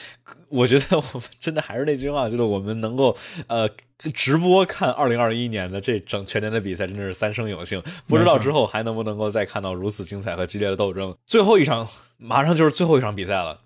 [0.50, 3.16] 我觉得我们真的还是那句话，就是我们能够
[3.48, 3.70] 呃
[4.14, 7.82] 直播看二零二一年的这整全年的比赛，真的是三生有幸。
[8.08, 11.16] 不知道之后还能不能够再看到如此精彩和激烈的斗争。
[11.26, 13.62] 最后一场马上就是最后一场比赛了，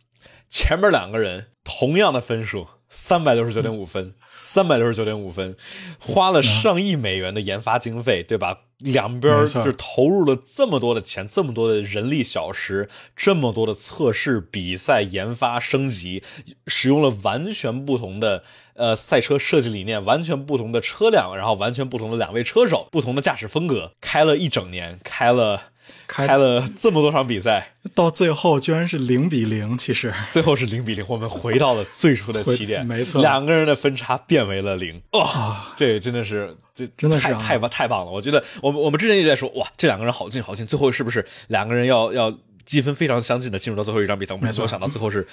[0.50, 5.56] 前面两个人同样的分数，三百六十九点五分，三百六十九点五分，
[6.00, 8.62] 花了上亿美元的研发经费，对吧？
[8.80, 16.22] 两边没错就投入了这么多的钱，这么多的人力小时，这么多的测试、比赛、研发、升级，
[16.68, 18.44] 使用了完全不同的
[18.74, 25.62] 呃赛车设计理念，完全不同的车辆，然后完全不同的两位车手，不同的驾驶风格，开了一整年，开了
[26.08, 30.14] 开开了这么多场比赛，到最后居然是零比零，其实。
[30.32, 33.22] 最后是零比零，我们回到了最初的起点，没错。
[33.22, 37.42] 两个人的分差变为了零，哇、这真的是这真的是啊。
[37.42, 38.12] 太棒太棒了！
[38.12, 42.34] 我觉得我们我们之前一直在说，哇，这两个人好近好近，最后是不是两个人要要
[42.66, 44.34] 积分非常相近的进入到最后一场比赛？
[44.34, 45.28] 我们没有想到最后是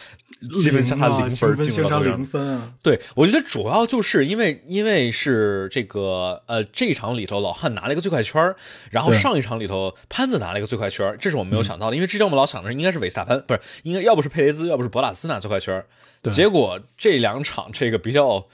[0.61, 2.73] 积分相差啊零分进入到最后零分啊。
[2.83, 8.57] 对，我觉得主要就是因为因为是这个呃这一场里头老汉拿了一个最快圈儿
[8.91, 15.85] 然后上一场里头潘子拿了一个最快圈儿这是我们没有想到的，因为之前我们老想的是应该是维斯塔潘，不是应该要不是佩雷兹，要不是博拉斯拿最快圈
[16.31, 18.47] 结果这两场这个比较。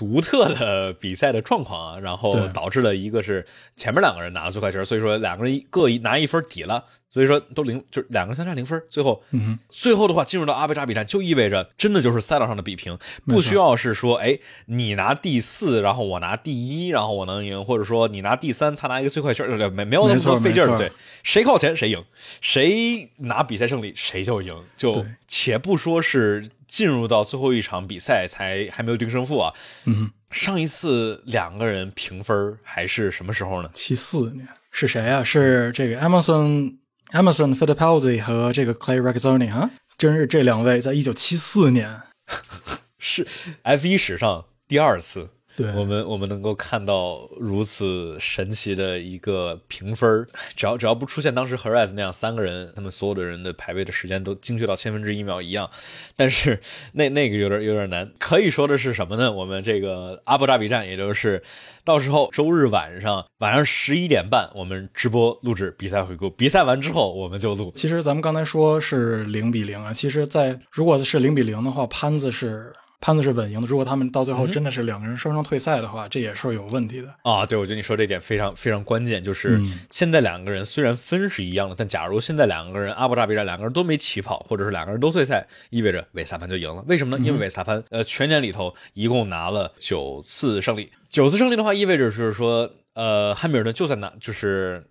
[0.00, 8.82] 独特的比赛的状况啊，然后导致了一个是前面两个人拿了最快圈，所以说两个人各一拿一分抵了，所以说都零，就是两个人相差零分。
[8.88, 20.90] 最后，嗯，最后的话进入到阿贝扎比站，就意味着真的就是赛道上的比拼，不需要是说，哎，你拿第四，然后我拿第一，然后我能赢，或者说你拿第三，他拿一个最快圈没没有那么多费劲儿对，
[21.22, 22.02] 谁靠前谁赢，
[22.40, 29.52] 谁拿比赛胜利谁就赢，就且不说是进入到最后一场比赛才还没有定胜负啊，
[29.86, 33.68] 嗯，上一次两个人平分还是什么时候呢？
[33.74, 35.24] 七四年是谁啊？
[35.24, 36.76] 是这个 Emerson
[37.10, 42.02] Emerson Fittipaldi 和这个 Clay Regazzoni 啊，真是这两位在一九七四年，
[42.98, 43.26] 是
[43.62, 45.30] F 一史上第二次。
[45.60, 55.70] 对我们我们能够看到如此神奇的一个评分儿，只要只要不出现当时 Horace 那样三个人，他们所有的人的排位的时间都精确到千分之一秒一样，
[56.16, 56.60] 但是
[56.94, 58.10] 那那个有点有点难。
[58.18, 59.30] 可以说的是什么呢？
[59.30, 61.42] 我们这个阿布扎比站，也就是
[61.84, 67.72] 到时候周日晚上晚上十一点半，我们直播录制比赛回顾，比赛完之后我们就录。
[67.74, 73.66] 其实咱们刚才说是零比零啊，其实在如果是零比零的话，潘子是潘子是稳赢的。
[73.66, 77.14] 如果他们到最后真的是两个人双双退赛的话，这也是有问题的。
[77.22, 86.84] 啊，对，我觉得你说这点非常非常关键，就是嗯现在两个人虽然分是一样的，但假如现在两个人阿布扎比站两个人都没起跑，或者是两个人都退赛，意味着韦斯塔潘就赢了。
[86.86, 87.24] 为什么呢？
[87.26, 94.86] 因为韦斯塔潘呃全年里头一共拿了九次胜利，九次胜利的话，意味着是说呃汉密尔顿就算拿就是。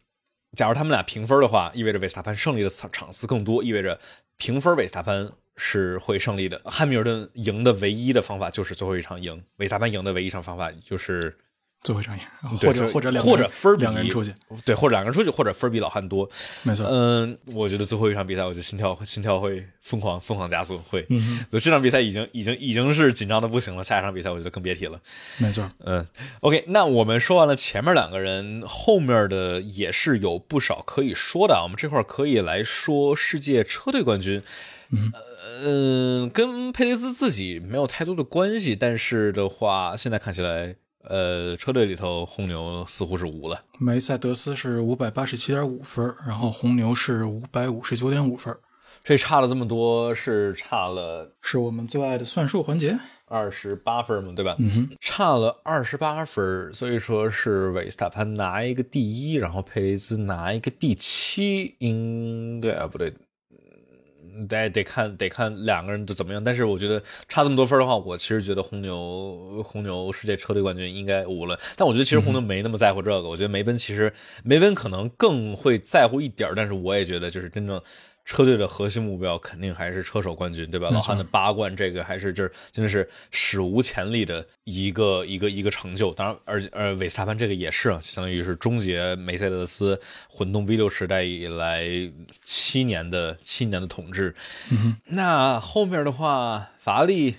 [0.57, 3.99] 假如他们俩平分的话，意味着维斯塔潘胜利的场场次更多，意味着
[4.37, 5.29] 平分维斯塔潘
[5.61, 6.59] 是会胜利的。
[6.63, 11.35] 汉密尔顿赢的唯一的方法就是最后一场赢，韦斯塔潘赢的唯一一场方法就是
[11.83, 14.33] 最后一场赢，或者或者两或者分两个人出去，
[14.65, 16.29] 对，或者两个人出去，或者分儿比老汉多。
[16.63, 16.85] 没错。
[16.89, 21.05] 嗯，我觉得最后一场比赛，我觉得心跳心跳会疯狂疯狂加速，会。
[21.09, 24.99] 嗯，所以这场比赛已经已经已经是紧张的不行了，下一场比赛我觉得更别提了。
[25.37, 25.69] 没错。
[25.85, 26.05] 嗯
[26.41, 31.61] ，OK，那我们说完了前面两个人，后面的也是有不少可以说的。
[31.63, 34.41] 我们这块儿可以来说世界车队冠军。
[34.89, 35.13] 嗯。
[35.61, 43.63] 嗯，跟佩雷兹自己没有太多的关系，但是的话，现在看起来，呃，车队里头红牛似乎是无了。
[43.79, 48.55] 梅赛德斯是五百八十七点五分，然后红牛是五百五十九点五分，
[49.03, 54.55] 这差了这么多，是差了，是我们最爱的算术环节，二十八分嘛，对吧？
[54.59, 63.13] 嗯哼，差了二十八分，所以说是维斯塔潘拿一个第一，然后佩雷兹拿一个第七，应该啊不对。
[64.47, 71.59] 得得看得看两个人的怎么样，但是我觉得差这么多分的话，我其实觉得红牛红牛世界车队冠军应该无了。
[71.75, 77.81] 但我觉得其实红牛没那么在乎这个，我觉得梅奔其实梅奔可能更会在乎一点，但是我也觉得就是真正。
[78.29, 80.91] 车队的核心目标肯定还是车手冠军，对吧？
[80.91, 86.13] 老汉的八冠，这个还是这真的是史无前例的一个一个一个成就。
[86.13, 91.83] 当然，而呃，韦斯塔潘这个也是，相当于是终结梅赛德斯混动 V 六时代以来
[92.43, 94.35] 七年的七年的统治。
[94.69, 97.37] 嗯，那后面的话，法拉利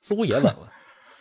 [0.00, 0.72] 似乎也稳了。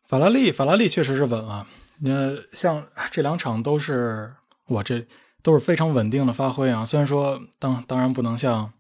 [0.07, 1.67] 法拉利，法拉利确实是稳啊。
[1.99, 4.33] 那，像这两场都是
[4.69, 5.05] 哇，这
[5.43, 6.83] 都是非常稳定的发挥啊。
[6.83, 8.73] 虽然说当当然不能像。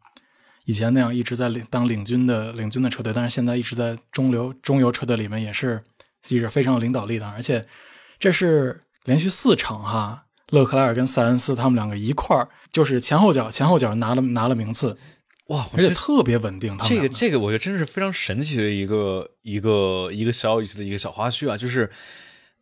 [0.65, 5.83] 以前那样一直在领当领军的领军的车队，但是现在一直在中流中游车队里面也是
[6.27, 7.65] 一直非常有领导力的，而且
[8.19, 14.97] 这是连续四场哈，勒克莱尔跟塞恩斯他们两个一块儿就是前后脚前后脚拿了拿了名次，
[15.47, 16.77] 哇，而且特别稳定。
[16.87, 21.89] 这个这个我觉得真是非常神奇的一个一个一个小有意思的一个小花絮啊，就是。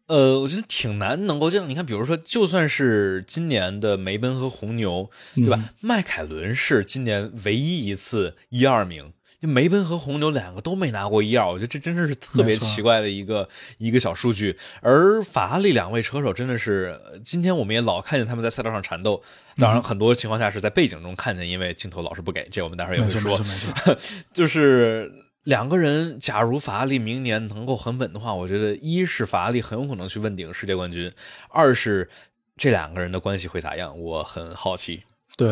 [0.10, 1.70] 呃，我觉得挺难能够这样。
[1.70, 5.70] 你看，比如说，就算是今年的梅奔和红牛，对吧？
[5.82, 11.48] 迈凯伦是今年唯一一次一二名，就梅奔和红牛两个都没拿过一二。
[11.48, 14.58] 我觉得这真的是特别奇怪的一个一个小数据。
[14.82, 19.22] 而法拉利两位车手真的是，今天我们也老看见他们在赛道上缠斗。
[19.58, 22.48] 当然，很多情况下是在背景中看见，因为镜头老是不给。
[22.50, 23.98] 这我们待会儿也会说，没错没错，
[24.34, 25.29] 就是。
[25.50, 31.12] 两个人，假如法拉利明年能够很稳的话，我觉得一是法拉利很有可能去问鼎世界冠军，
[31.50, 32.08] 二是
[32.56, 35.02] 这两个人的关系会咋样，我很好奇。
[35.36, 35.50] 对，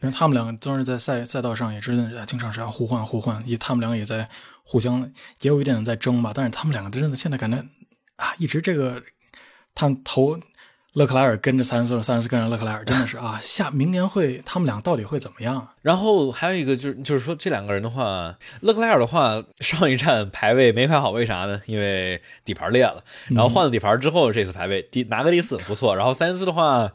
[0.00, 4.28] 因为他们两个都是在赛赛道上也真的经常是要互换互换，也他们两个也在
[4.64, 5.00] 互相
[5.42, 7.64] 也有一点在争吧，但是他们两个真的现在感觉
[8.16, 9.00] 啊，一直这个
[9.72, 10.40] 他头。
[10.94, 13.40] 勒克莱尔跟着塞恩斯，塞恩斯跟着勒克莱尔，真的是啊！
[13.42, 15.68] 下明年会他们俩到底会怎么样？
[15.80, 21.62] 然后还有一个就是，就是说这两个人的话，勒克莱尔的话，上一站排位没排好，为啥呢？
[21.64, 23.02] 因为底盘裂了。
[23.30, 25.96] 然后换了底盘之后，这次排位第拿个第四，不错。
[25.96, 26.92] 然后塞恩斯的话。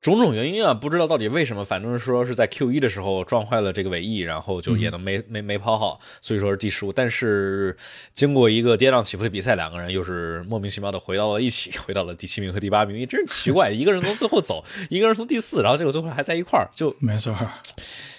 [0.00, 6.92] 种种原因啊，不知道到底为什么，反正说是在 Q 一的时候撞坏了这个尾翼，然后就也能没没没跑好，所以说是第十五。
[6.92, 7.76] 但是
[8.14, 17.36] 经过一个跌宕起伏的比赛，两个人又是莫名其妙的回到了一起，回到了第七名和第八名，也真是奇怪，一个人从最后走，一个人从第四，然后结果最后还在一块儿，就没错。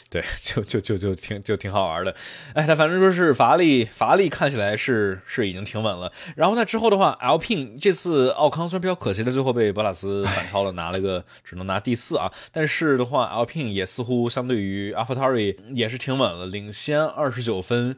[0.10, 2.16] 对， 就就就就挺就挺好玩的，
[2.54, 6.12] 哎，他反正说是法拉利，法拉利看起来是是已经挺稳了。
[6.36, 12.32] 然后那之后的话，L P 这次奥康虽然比较可惜的最后被博拉斯反超了，拿了个只能拿第四啊。
[12.52, 17.96] 但是的话，L P 也似乎相对于阿 l 塔瑞也是挺稳了，领先二十九分。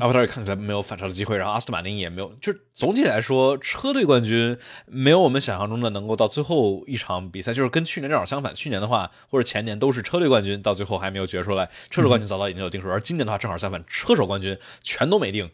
[0.00, 2.32] 阿布扎尔看起来没有反超的机会，然后阿斯顿马丁也没有。
[2.40, 8.54] 就总体来说，车队冠军没有我们想象中的能够到最后一场比赛，就是跟去年正好相反。
[8.54, 12.90] 去年的话，或者前年都是车队冠军，到最后还没有决出来，车手冠军早早已经有定数。
[12.90, 15.50] 而今年的话正好相反，车手冠军全都没定，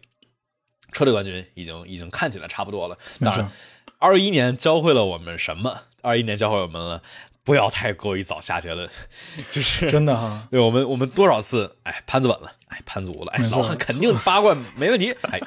[0.93, 2.99] 车队冠军已经已经看起来差不多了。
[3.21, 3.51] 当然，
[3.99, 5.83] 二一年教会了我们什么？
[6.03, 7.03] 二一年教会我们了。
[7.51, 8.89] 不要太过于早下结论，
[9.51, 10.47] 就是真的哈。
[10.49, 15.41] 对我们，我们多少次，哎，潘子稳了，哎，潘子无了，哎，老汉肯定 八冠没问题，哎，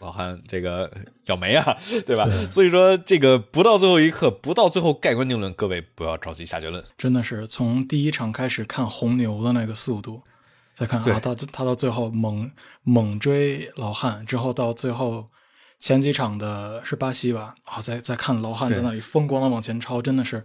[0.00, 0.90] 老汉这个
[1.26, 2.26] 要没啊， 对吧？
[2.50, 6.84] 所以说这个不到最后一刻，不到最后盖棺定论，各位不要着急下结论。
[6.98, 10.22] 真的是从第一场开始看红牛的那个速度，
[10.74, 12.50] 再看啊，他他到最后猛
[12.82, 15.28] 猛追老汉，之后到最后
[15.78, 17.54] 前几场的是巴西吧？
[17.66, 20.44] 啊，再再看老汉在那里疯狂的往前超，真的是。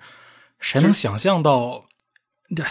[0.63, 1.87] 谁能想象到，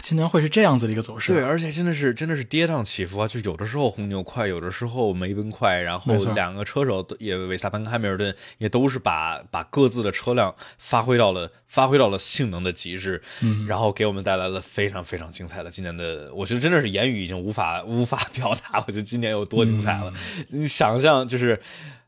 [0.03, 1.35] 今年会是这样子的一个走势？
[1.35, 3.29] 对，而且真的是真的是跌宕起伏啊！
[3.29, 20.13] 就有的时候红牛快，有的时候梅奔快，然后两个车手也维斯塔潘、汉密尔顿也都是把把各自的车辆发挥到了发挥到了性能的极致，嗯，然后给我们带来了非常非常精彩的今年的，我觉得真的是言语已经无法无法 表达，我觉得今年有多精彩了。
[20.49, 21.61] 你想象就是。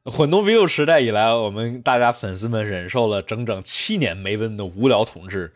[0.06, 5.54] 混动 V 六时代以来，我们大家粉丝们忍受了整整七年梅奔的无聊统治，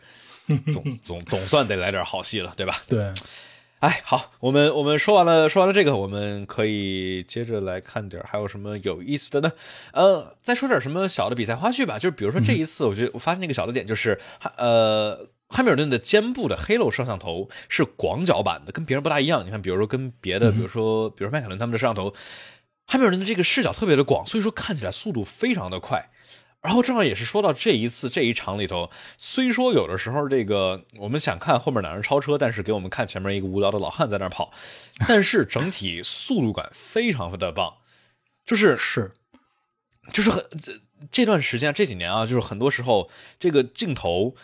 [0.71, 2.81] 总 总总算得来点好戏了，对吧？
[2.87, 3.11] 对。
[3.79, 9.51] 哎，好，我们我们说完了，说完了这个，我们可以接着来看点还有什么有意思的呢？
[9.93, 14.19] 呃，再说点什么小的比赛花絮吧，就是比如说这一次，我觉得我发现一个小的点就是，
[14.57, 19.45] 呃，汉密尔顿的肩部的 Halo 摄像头是广角版的，跟别人不大一样。
[19.45, 22.13] 你看，比如说跟别的，比如说比如说迈凯伦他们的摄像头，
[22.85, 26.09] 汉密尔顿的这个视角特别的广，所以说看起来速度非常的快。
[26.61, 34.51] 然后正好也是说到这一次这一场里头，虽说有的时候这个我们想看后面两人超车，但是给我们看前面一个无聊的老汉在那跑，
[35.07, 37.77] 但是整体速度感非常的棒，
[38.45, 39.11] 就是是，
[40.11, 40.73] 就是很这
[41.11, 44.35] 这段时间这几年啊，就是很多时候这个镜头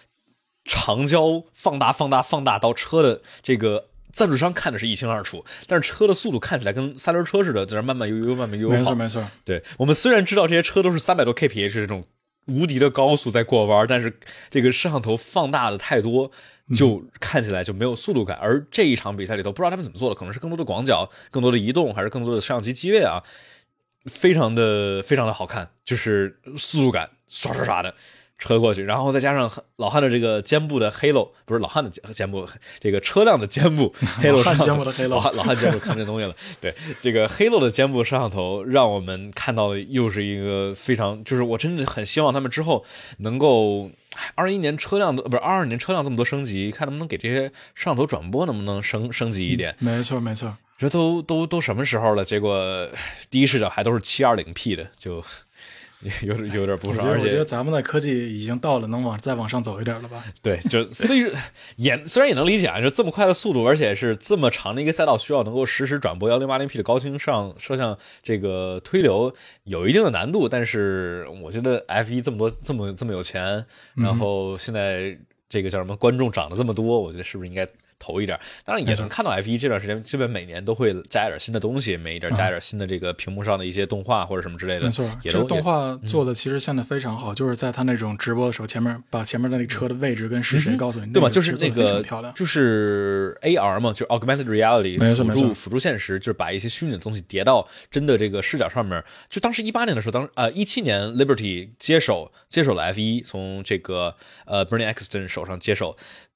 [0.63, 3.89] 长焦放大放大放大到车的这个。
[4.15, 8.95] 赞助商看的是一清二楚，但是车的速度看起来跟三轮车似的，在那慢慢悠悠、慢慢悠悠跑。
[8.95, 9.31] 没错，没错。
[9.43, 12.05] 对我们虽然知道这些车都是三百多 kph 这种
[12.47, 14.17] 无敌的高速在过弯，但是
[14.49, 16.31] 这个摄像头放大的太多，
[16.77, 18.37] 就看起来就没有速度感。
[18.37, 23.21] 而这一场比赛里头，不知道他们怎么做的，可能是更多的广角、更多的移动，还是更多的摄像机机位啊，
[24.05, 27.93] 非常的非常的好看，就是速度感刷刷刷的。
[28.37, 32.47] 车过去，然后再加上老汉的这个肩部的 halo，不是老汉的肩部，
[32.79, 36.35] 这个车辆的肩部 halo 上肩部的 halo，老汉肩部看这东西了。
[36.59, 42.83] 对，这个 halo 的肩部摄像头，让我们看到的又是一个非常，就是我真的很希望他们之后
[43.19, 43.89] 能够，
[44.35, 49.75] 二一年车辆的不是二二年车辆这么多升级，看能不能给这些摄像头转播能不能升升级一点。
[49.79, 52.25] 没错没错，这都都都什么时候了？
[52.25, 52.89] 结果
[53.29, 55.23] 第一视角还都是七二零 P 的，就。
[56.23, 60.23] 有点有点不爽，而且我觉得咱们的科技已经到了能往再往上走一点了吧？
[60.41, 61.31] 对，就虽
[61.77, 70.47] 也虽然也能理解啊，就这么快的速度，而且是这么长的一个赛道，需要能够实时转播幺零八零 P 的高清上摄像这个推流，有一定的难度。
[70.47, 73.65] 但是我觉得 F 一这么多这么这么有钱，
[73.95, 75.17] 然后现在
[75.49, 77.67] 这个叫什么观众涨了这么多，我觉得是不是应该？
[77.97, 84.81] 投一点，当然也能看到 F 一这段时间基本每年都会加一点新的东西，每一点加一点新的这个屏幕上的一些动画或者什么之类的。
[84.81, 91.29] 没错，这个动画做的其实现在非常好，就是在他那种直播的时候，前面把前面的那个车的位置跟是谁告诉你，对吧？
[91.29, 92.03] 就是那个，
[92.35, 99.03] 就是 AR 嘛，就 Augmented Reality，辅助辅助现实，就是把一些虚拟的东西叠到真的这个视角上面。
[99.29, 105.95] 就当时一八年的时候，当呃一七年 Liberty 接手接手了 F 一，从这个呃 Bernie Eccleston 手上接手。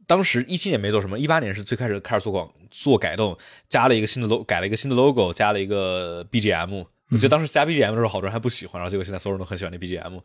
[0.09, 6.83] 当时一七年没做什么，一八年是最开始开始做广做改动，加了一个新的 logo，改了一个新的 logo，加了一个 BGM。
[7.11, 10.19] 我觉得当时加 BGM 的时候，好多人还不喜欢，然后结果现在所有人都很喜欢那 BGM。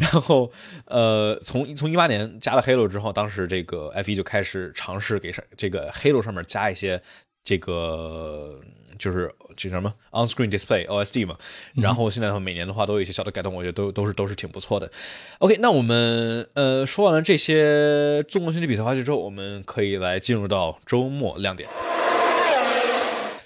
[0.00, 0.50] 然后，
[0.86, 7.02] 呃，从从一八年加了 Halo 之后，当时这个 F 一就开始尝试给上这个 Halo 上面加一些
[7.44, 8.58] 这个。
[8.98, 11.36] 就是这什么 on screen display OSD 嘛，
[11.74, 14.90] 然后现在的话每年的话都有一些小的改动，我觉得都都是都是挺不错的。
[15.38, 21.68] OK，那我们呃说完了这些纵观兄弟比赛花絮之后，我们可以来进入到周末亮点。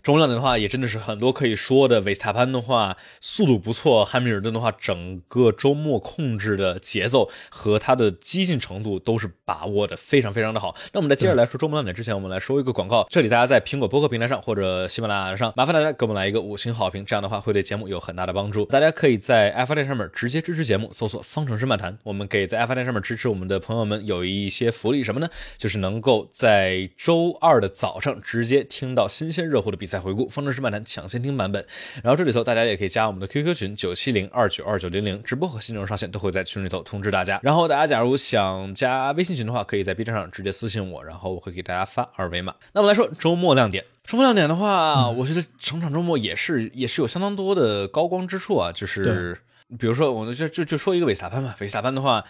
[0.03, 2.01] 中量的话也真的是很多可以说的。
[2.01, 10.75] 维斯塔潘的话速度不错，汉密尔顿的话整个周末控制的节奏和他的激进程度都是把握的非常非常的好。
[10.93, 13.07] 那我们在接着来说周末亮点之前，我们来说一个广告。
[13.11, 18.65] 这里大家在苹果播客平台上或者喜马拉雅上，麻烦大家给我们来一个五星好评，这样的话会对节目有很大的帮助。
[18.67, 21.99] 大家可以在 F 店上面直接支持节目，搜索“方程式漫谈”。
[22.05, 25.29] 我们给在 F 店上面支持我们的朋友们有一些福利，什么呢？
[25.59, 30.01] 就是能够在周二的早上直接听到新鲜热乎的比赛。
[30.01, 31.63] 回顾方程式漫谈抢先听版本，
[32.03, 37.39] 然后这里头大家也可以加我们的 QQ 群九七零二九二九零零，直播和新内容上线都会在群里头通知大家。
[37.43, 42.55] 然后大家假如想加微信群的话，可以在 B 站上直接私信我，然后我会给大家发二维码。
[42.73, 49.37] 那我们来说周末亮点，周末亮点的话，我觉得整场周末也是也是有相当多的高光之处啊，就是
[49.79, 52.25] 比如说我就就就说一个韦斯塔潘吧，韦斯塔潘的话。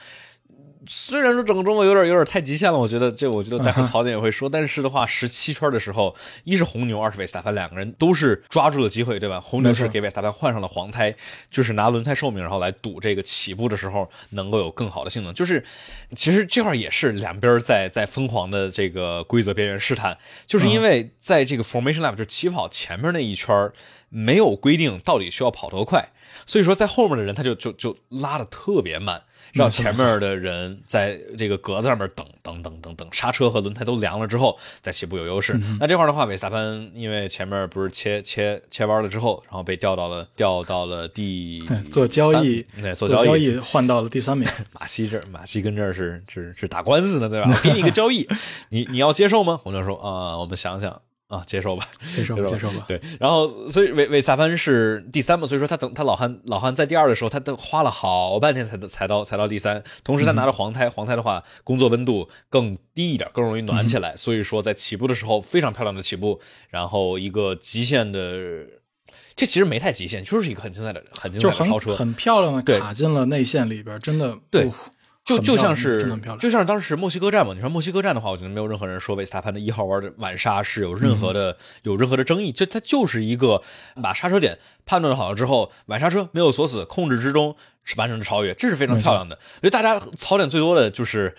[0.86, 9.40] 虽然说整个中国有点有点太极限了，我觉得这我觉得待会槽点也会说，但是的话，十七圈的时候，一是红牛，二是维斯塔潘，两个人都是抓住了机会，对吧？
[9.40, 11.14] 红牛是给维斯塔潘换上了黄胎，
[11.50, 15.34] 就是拿轮胎寿命，然后来赌这个起步的时候能够有更好的性能。
[15.34, 15.64] 就是
[16.16, 20.16] 其实这块也是两边在在疯狂的这个规则边缘试探，
[20.46, 23.70] 就是因为在这个 formation lap 就是起跑前面那一圈
[24.08, 26.08] 没有规定到底需要跑多快，
[26.46, 29.22] 所以说在后面的人他就就就拉的特别慢。
[29.52, 35.58] 让前面的人在这个格子上面等等等等等，刹车和轮胎都凉了之后再起步有优势。
[35.78, 44.48] 那这块的话，韦斯塔潘因为前面不是切切切弯了之后，然后被调到了调到了第 做交易，对，做交易换到了第三名。
[44.72, 47.60] 马西这马西跟这儿是是是打官司呢，对吧？
[47.62, 48.28] 给你一个交易，
[48.70, 49.56] 你你要接受吗？
[49.62, 52.84] 红牛说啊，我们想想啊，接受吧，接受吧，接受吧。
[52.88, 59.80] 对，然后所以韦韦萨潘是第三嘛，所以说他等他老汉老汉在第二的时候，他都花了好半天才才到才到第三。
[60.02, 64.16] 同时他拿着黄胎，黄胎的话工作温度更低一点，更容易暖起来。
[64.16, 68.66] 所以说在起步的时候非常漂亮的起步，然后一个极限的，
[69.36, 74.68] 这其实没太极限，就是一个很精彩的很精彩的超车，很漂亮的卡进了内线里边，真的对。
[75.36, 76.02] 就就像是
[76.38, 83.62] 就像是当时墨西哥站嘛，你说墨西哥站的话，我觉得没有任何人说维斯塔潘的一号弯的晚刹是有任何的有任何的争议，就它就是一个
[84.02, 87.54] 把刹车点判断好了之后，晚刹车没有锁死，控制之中
[87.84, 89.38] 是完成的超越，这是非常漂亮的。
[89.60, 91.34] 所以大家槽点最多的就是，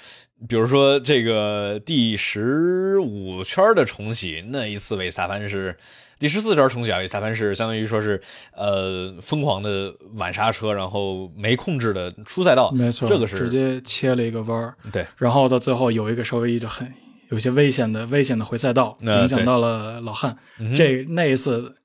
[0.48, 5.78] 比如说这个第十五圈的重启那一次，维斯塔潘是。
[6.22, 8.22] 第十四圈重启啊，裁判是相当于说是
[8.56, 16.94] 呃疯狂的晚刹车，然后没控制的出赛道，没错，这个是直接切了一个弯儿，对，然后到最后有一个稍微就很
[17.30, 20.38] 有些危险的危险的回赛道，影响到了老汉，
[20.78, 21.76] 这那一次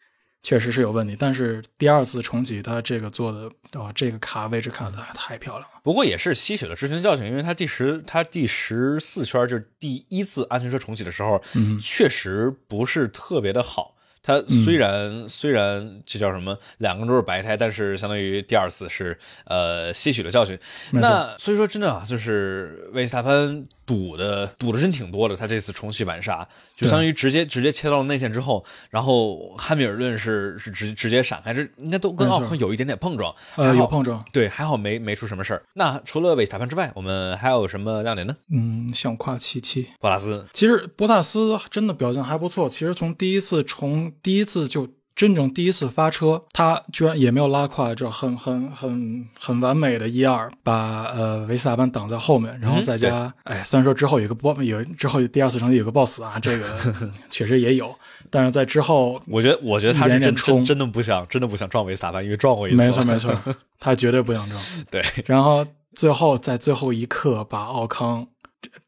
[0.43, 11.43] 确实是有问题，但是第二次重启他这个做的哦，这个卡位置卡的太漂亮了，不过也是吸取了之前的教训，因为他第十他第十四圈就是第一次安全车重启的时候，
[11.81, 13.96] 确实不是特别的好。
[14.27, 20.59] 它虽然虽然这叫什么，两个都是白胎，但是相当于第二次是呃吸取了教训。
[20.91, 25.37] 那所以说真的啊，就是维斯塔潘堵的堵的真挺多的。
[25.37, 35.63] 他这次重启晚刹，就相当于直接直接切到了内线之后，然后汉密尔顿是是直直接闪开，这应该都跟奥康有一点点碰撞，呃有碰撞，对，还好没没出什么事儿。
[35.75, 38.37] 那除了韦斯塔潘之外，我们还有什么亮点呢？
[38.51, 42.69] 嗯，像夸七七博拉斯，其实博塔斯真的表现还不错。
[42.69, 56.67] 其实从第一次从第一次就真正第一次发车，他居然也没有拉胯，这很很很很完美的一二，把呃维斯塔潘挡在后面，然后再加，哎，虽然说之后有个 boss，有之后第二次成绩有个 boss 啊，这个
[57.31, 57.93] 确实也有，
[58.29, 63.35] 但是在之后，我觉得我觉得他是真真真的不想真的不想撞维斯塔潘，因为撞过一次，没错没错，
[63.81, 68.29] 他绝对不想撞， 对，然后最后在最后一刻把奥康。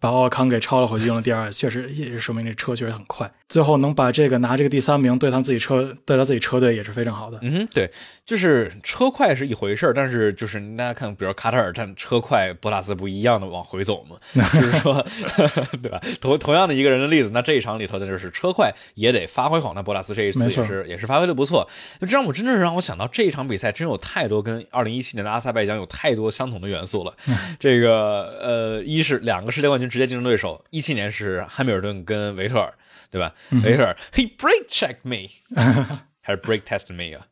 [0.00, 3.30] 把奥康给超了回去，用了第二，确实也是说明这车确实很快。
[3.48, 7.38] 最后能把这个拿这个第三名，对他们自己车，对他自己车队也是非常好的。
[7.40, 7.90] 嗯哼，对，
[8.26, 15.02] 就是车快是一回事儿，但是就是大家看，比如卡塔尔站车快，博塔斯不一样的往回走嘛，就是说，
[15.82, 15.98] 对吧？
[16.20, 19.72] 同同样的一个人的例子，那这一场里头的就是车快也得发挥好。
[19.74, 21.66] 那博塔斯这一次也是也是发挥的不错。
[22.00, 27.14] 那这让我真的是让我想到这一场比赛真有太多跟二零一七年的阿塞拜疆有太多相同的元素了。
[27.58, 32.74] 这个呃，一是两个世界冠军直接竞争对手，一七年是汉密尔顿跟维特尔。
[33.09, 33.33] 对吧？
[33.63, 35.29] 维特尔，He brake checked me，
[36.21, 37.27] 还是 brake test me 啊？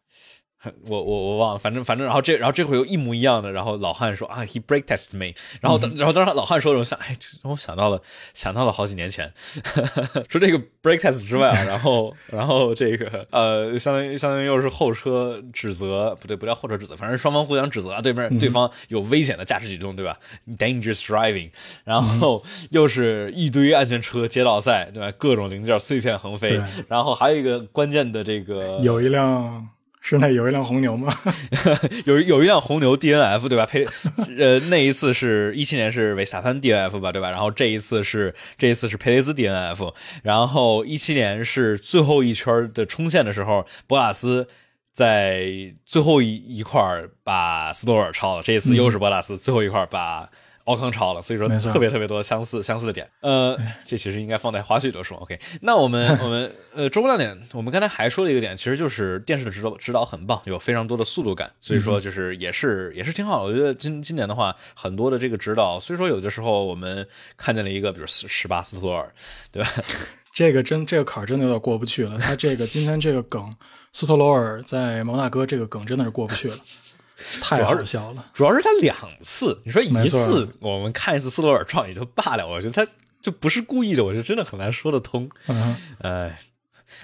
[0.89, 8.01] 我我我忘了，反正反正，然后这然后这回又一模一样的，然后老汉说啊，he brake test me，然后然后当时老汉说的，我想，哎，让我想到了
[8.35, 9.33] 想到了好几年前，
[10.29, 20.19] 说这个 brake test 之外啊，然后然后这个呃，相当于相当于又是后车指责，不对，不叫后车指责，反正双方互相指责啊，对面对方有危险的驾驶举动，对吧
[20.59, 21.51] ？dangerous driving，
[21.85, 25.13] 然后又是一堆安全车街道赛，对吧？
[25.19, 29.69] 各种零件碎片横飞，然后还有一个关键的这个有一辆。
[30.09, 31.13] 是那有一辆红牛吗？
[32.07, 33.67] 有有一辆红牛 DNF 对吧？
[33.67, 33.85] 佩
[34.39, 37.29] 呃 那一次是一七年是维萨潘 DNF 吧对吧？
[37.31, 39.93] 然后这一次是这一次是佩雷兹 DNF，
[40.23, 44.47] 然后一七年是最后一圈的冲线的时候，博拉斯
[44.93, 46.81] 在最后一一块
[47.25, 50.31] 把斯托尔超了，这一次又是博拉斯最后一块把。
[50.67, 53.09] 奥康超了，所以说特别特别多相似相似的点。
[53.21, 55.17] 呃，这其实应该放在花絮里头说。
[55.19, 63.53] OK，那我们 我们呃周末亮点，我们刚才还说了一个点，其实就是电视的指导指导很棒，有非常多的速度感，所以说就是也是也是挺好的。
[63.53, 67.07] 我觉得今今年的话，很多的这个指导，虽说有的时候我们
[67.37, 69.13] 看见了一个，比如十八斯托尔，
[69.51, 69.71] 对吧？
[70.35, 72.19] 这个真这个坎儿真的有点过不去了。
[72.19, 73.55] 他这个今天这个梗，
[73.93, 76.57] 斯托罗尔在蒙纳哥这个梗真的是过不去了。
[77.41, 82.91] 太好笑了，主要是他两次，你说一次我们看一次斯托尔撞也就罢了，我觉得他
[83.23, 85.29] 就不是故意的，我觉得真的很难说得通。
[86.03, 86.39] 哎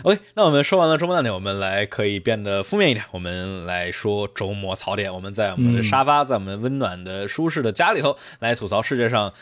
[0.03, 5.13] ，OK，那我们说完了周末亮点，我们来可以变得负面一点，我们来说周末槽点。
[5.13, 9.33] 我们在我们的沙发，在我们温暖的舒适的家里头来吐槽世界上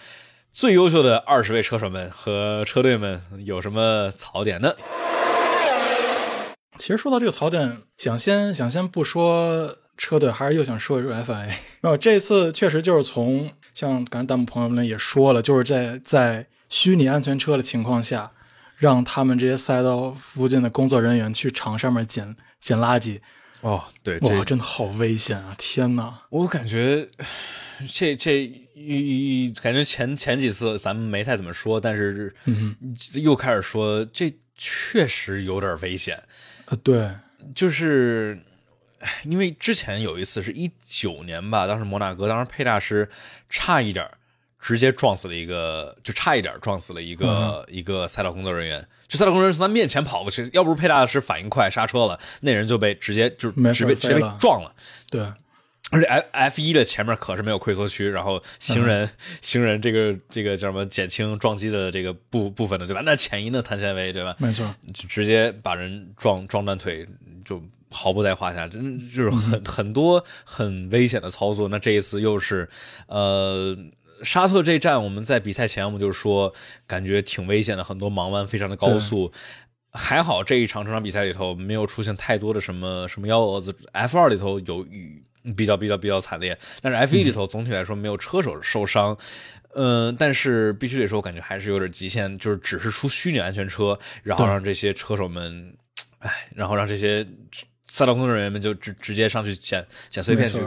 [0.53, 4.75] 最优秀的二十位车手们和车队们有什么槽点呢？
[6.79, 9.77] 其实说到这个槽点，想先想先不说。
[10.01, 18.33] 车队还是又想说一说 FIA， 没有这次确实就是从像刚才弹幕朋友们也说了，就是在在虚拟安全车的情况下，
[18.79, 23.21] 让他们这些赛道附近的工作人员去场上面捡捡垃圾。
[23.61, 25.55] 哦，对，哇，真的好危险啊！
[25.59, 27.07] 天哪，我感觉
[27.93, 28.43] 这这
[28.75, 32.35] 一感觉前前几次咱们没太怎么说，但是
[33.23, 34.35] 又开始说这。
[34.63, 36.23] 确实有点危险。
[36.67, 37.11] 呃，对，
[37.55, 38.39] 就是
[39.25, 43.09] 因为之前有一次是一九年吧，当时摩纳哥，当时佩大师
[43.49, 44.09] 差一点
[44.61, 48.87] 直接撞死了一个，就差一点撞死了一个一个赛道工作人员。
[49.09, 54.75] 就赛道工作人员从他面前跑过去，要不是佩大师反应快刹车了，那人就被直接就直接直接被撞了。
[55.11, 55.27] 对。
[55.93, 63.03] 而且 F F 一的前面可是没有溃缩区，然后行人行人这个这个叫什么减轻撞击的这个部部分的对吧？
[63.05, 64.37] 那前移的碳纤维对吧？
[64.39, 67.05] 没错，就直接把人撞撞断腿，
[67.45, 67.61] 就
[67.91, 71.69] 毫不在话下，真就是很很多很危险的操作。
[71.69, 72.69] 那这一次又是
[73.09, 73.77] 呃
[74.23, 76.55] 沙特这站，我们在比赛前我们就说
[76.87, 79.33] 感觉挺危险的，很多盲弯非常的高速。
[79.93, 83.77] 还好这一场这场比赛里头没有出现太多的什么什么幺蛾子。
[83.93, 85.25] F 二里头有雨。
[85.57, 89.17] 比较比较比较惨烈，但是 F 一里头总体来说没有车手受伤，
[89.75, 95.75] 嗯，但是必须得说，我感觉还是有点极限，就是只是出虚拟安全车，然后让这些车手们，
[96.19, 97.27] 哎，然后让这些
[97.91, 100.59] 赛道工作人员们就直直接上去捡捡碎片去。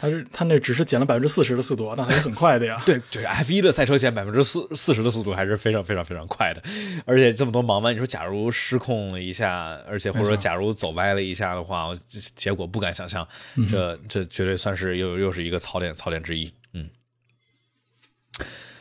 [0.00, 2.80] 他是他那只是减了百分之四十的速度，那还是很快的呀。
[2.86, 6.62] 对，对，F 一的赛车减百分之四四十的速度还是非常非常非常快的，
[7.04, 11.94] 而且这么多盲弯，你说假如失控了一下，而且或者说假如走歪了一下的话，
[12.34, 13.28] 结果不敢想象。
[13.70, 16.50] 这这绝对算是又又是一个槽点槽点之一。
[16.72, 16.88] 嗯。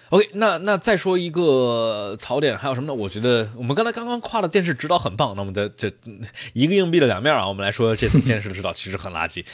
[0.10, 2.94] OK，那那再说一个槽点还有什么呢？
[2.94, 5.92] 我觉得我们刚才刚刚夸的电视指导很棒，那我们在这
[6.54, 9.46] 一个硬币的两面啊，我们来说这次电视的指导其实很垃圾。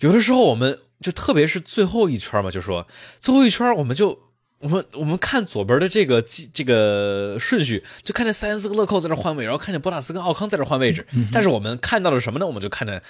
[0.00, 0.78] 有的时候我们。
[1.00, 2.84] 就特别是最后一圈嘛，就说
[3.20, 4.18] 最后一圈，我们就
[4.58, 6.20] 我们我们看左边的这个
[6.52, 11.06] 这个顺序，就看见塞恩斯和勒寇在这换位，然后看见博纳斯跟奥康在这换位置。
[11.32, 12.46] 但是我们看到了什么呢？
[12.48, 13.00] 我们就看见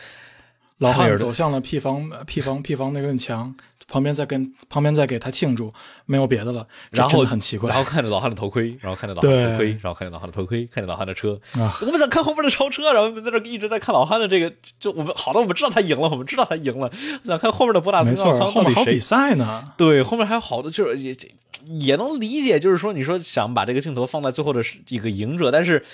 [0.76, 3.56] 老汉走向了 P 房 P 房 P 房那面墙。
[3.88, 5.72] 旁边在跟旁边在给他庆祝，
[6.04, 6.68] 没有别的了。
[6.90, 11.40] 然后很奇怪，然后看着老汉的头盔， 然后看着老汉的头盔，然后看着老汉的头盔，看着老汉的车。
[11.80, 14.52] 我们想看后面的超车，然后在这一直在看老汉的这个。
[14.78, 16.90] 就我们好的，我们知道他赢了，我们知道他赢了。
[17.24, 19.64] 想看后面的博纳斯奥康到底谁比赛呢？
[19.76, 21.16] 对，后面还有好多，就是也
[21.80, 25.84] 也能理解，就是说你说想把这个镜头放在最后的一个赢者，但是。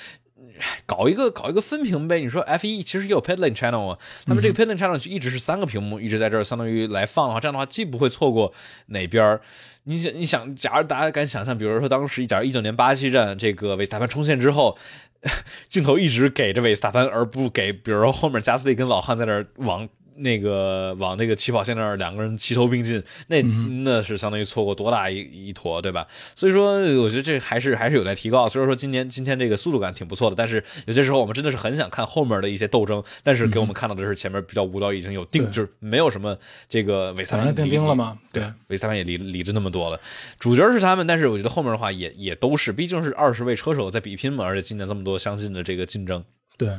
[0.87, 2.21] 搞一个搞一个分屏呗？
[2.21, 8.53] 你说 F 一其实也有 Pedalling Channel 啊，那么这个 Pedalling Channel 就一直是三个屏幕一直在这儿，相当于来放的话，这样的话既不会错过
[8.87, 9.39] 哪边
[9.85, 14.79] 你想，你想，假如大家敢想象，比如说当时假如一九年巴西站这个维斯塔潘冲线之后，
[15.69, 19.89] 镜头一直给着维斯塔潘，而不给，比如说后面加斯利跟老汉在那儿往。
[20.17, 23.43] 那个往那个起跑线那儿，两个人齐头并进，那
[23.83, 26.07] 那是相当于错过多大一一坨，对吧？
[26.35, 28.49] 所以说，我觉得这还是还是有待提高。
[28.49, 36.37] 虽然说，今年今天这个速度感挺不错的，但是有些时候我们真的是很想看后面的一些斗争，但是给我们看到的是前面比较无聊，已经有定，就是没有什么
[36.69, 38.19] 这个维斯塔潘定钉了吗？
[38.33, 40.01] 对，维斯塔潘也理理着那么多了，
[40.39, 46.25] 主角是他们，但是我觉得后面的话也也都是，毕竟是二十位车手在比拼嘛，而且今年这么多相近的这个竞争，
[46.57, 46.73] 对。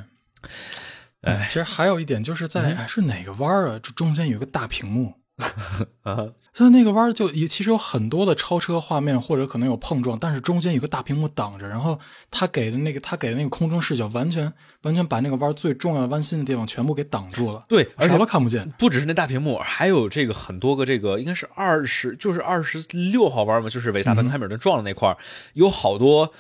[1.26, 3.80] 哎，其实还有一点，就是在是哪个弯儿啊？
[3.82, 5.16] 这中间有个大屏幕
[6.04, 12.00] 啊，它那个弯儿就也其实有很多的超车画面，或者可能有碰撞，但是中间有个大屏幕挡着，然后
[12.30, 14.54] 他给的那个他给的那个空中视角，完全
[14.84, 17.66] 完全把那个弯最重要弯心的地方全部给挡住了。
[17.68, 18.70] 对，而且都看不见。
[18.78, 25.18] 不只是那大屏幕，还有这个很多个这个应该是二十，就是二十六号弯嘛，就是维萨潘汉密尔顿撞的那块儿，
[25.54, 26.32] 有好多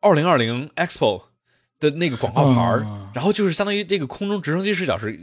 [0.00, 1.22] 二零二零 Expo。
[1.90, 2.60] 的那个广告牌
[3.14, 5.18] 然后就是相当于这个空中直升机视角是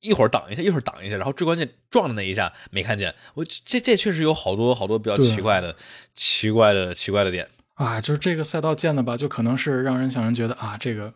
[0.00, 3.14] 一会儿挡一下，一会儿挡一下，然后最关键撞的那一下没看见。
[3.34, 5.74] 我这这确实有好多好多比较奇怪的、
[6.14, 8.00] 奇怪的、奇怪的点啊！
[8.00, 11.14] 就是这个赛道建的吧，就可能是让人想人觉得啊，这个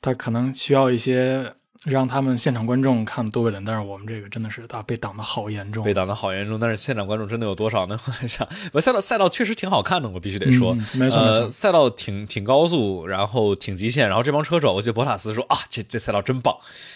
[0.00, 1.54] 它可能需要一些。
[1.86, 6.60] 让他们现场观众看多为人，但是我们这个真的是啊，被挡的好严重，被挡的好严重。
[6.60, 7.98] 但是现场观众真的有多少呢？
[8.04, 16.54] 我想，我赛道赛道确实挺好看的，我必须得说，没错没错，赛道挺挺高速，然后挺极限，然后这帮车手，我记得博塔斯说啊，这这赛道真棒，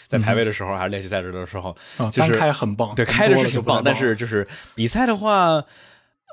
[0.09, 1.75] 在排位的时候还是练习赛事的时候，
[2.13, 5.65] 就是开很棒，对，开的是挺棒，但是就是比赛的话。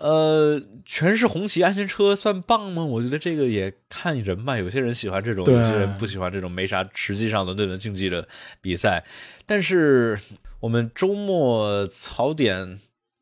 [0.01, 2.83] 呃，全是红旗安全车算棒吗？
[2.83, 4.57] 我觉得这个也看人吧。
[4.57, 8.27] 有些人喜欢这种，有些人不喜欢这种没啥实际上的对轮竞技的
[8.61, 9.03] 比赛。
[9.45, 10.19] 但是
[10.61, 12.79] 我们周末槽点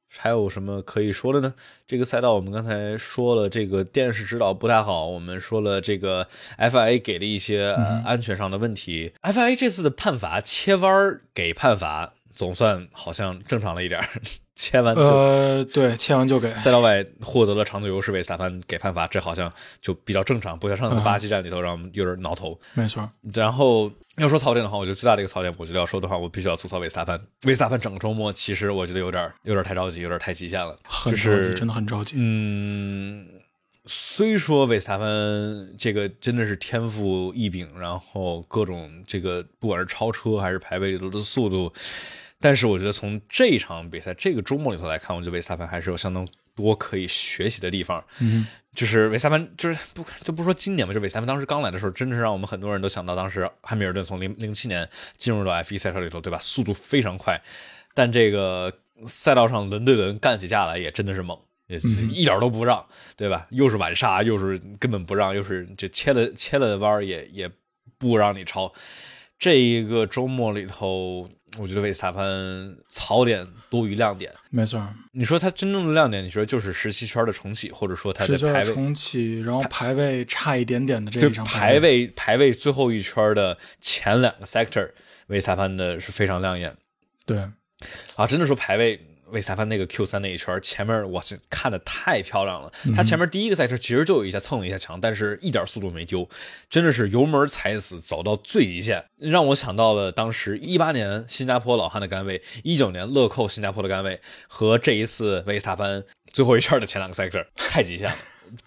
[0.07, 1.53] 还有什么可以说的呢？
[1.85, 5.05] 这个赛道我们刚才说了，这个电视指导不太好。
[5.05, 6.27] 我们说了这个
[6.57, 7.75] FIA 给了一些
[8.05, 9.11] 安全上的问题。
[9.21, 14.01] FIA 这次的判罚切弯给判罚，总算好像正常了一点。
[14.61, 19.49] 切完就呃，对，切完就给赛道外获得了长度优势，为萨潘给判罚，这好像
[19.79, 22.59] 就比较正常，不像上次巴西站里头让我们有点挠头。
[22.73, 23.09] 没错。
[23.33, 27.17] 然后要说槽点的话，我觉得最大的一个槽点，我觉得要说的话，我必须要吐槽维斯塔潘。
[27.45, 32.15] 维斯塔潘整个周末其实我觉得有点有点太着急，有点太极限了，就是真的很着急。
[32.17, 33.25] 嗯，
[33.85, 35.07] 虽说维斯塔潘
[35.77, 41.71] 这个真的是天赋异禀，然后各种这个不管是超车还是排位里头的速度，
[42.39, 48.03] 但是我觉得从这场比赛这个周末里头来看，我觉得维斯塔潘还是有相当多可以学习的地方。
[48.19, 56.39] 嗯，就是维斯塔潘，就是不就不说今年吧，就维斯塔潘当时刚来的时候，真的是让我们很多人都想到当时汉密尔顿从零零七年进入到 F 一赛车里头，对吧？
[56.39, 57.41] 速度非常快，
[57.93, 58.73] 但这个
[59.05, 61.37] 赛道上轮对轮干起架来也真的是猛。
[61.67, 61.77] 也
[62.11, 62.83] 一点都不让，
[63.15, 63.45] 对吧？
[63.51, 67.47] 又是晚刹，又是根本不让，又是这切了切了弯也也
[67.99, 68.73] 不让你超。
[69.39, 72.25] 这一个周末里头，我觉得维斯塔潘
[72.89, 74.31] 槽点多于亮点。
[74.49, 84.91] 没错，你说他真正的亮点，你说就是十七圈的重启，或者说他的排位重启，然后排位差一点点的这一场排位排位最后一圈的前两个 sector，
[85.27, 86.75] 维斯塔潘的是非常亮眼。
[87.25, 87.37] 对，
[88.17, 88.99] 啊，真的说排位。
[89.31, 92.71] 维斯塔潘那个 Q 三那一圈，前面我去看的太漂亮了。
[92.95, 96.27] 他前面第一个赛车其实就有一下蹭了一下墙，但是一点速度没丢，
[96.69, 108.15] 真的是油门踩死，走到最极限，让我想到了当时一八年新加坡老汉的杆位，一九年乐扣新加坡的杆位，和这一次维斯塔潘最后一圈的前两个赛车，太极限了。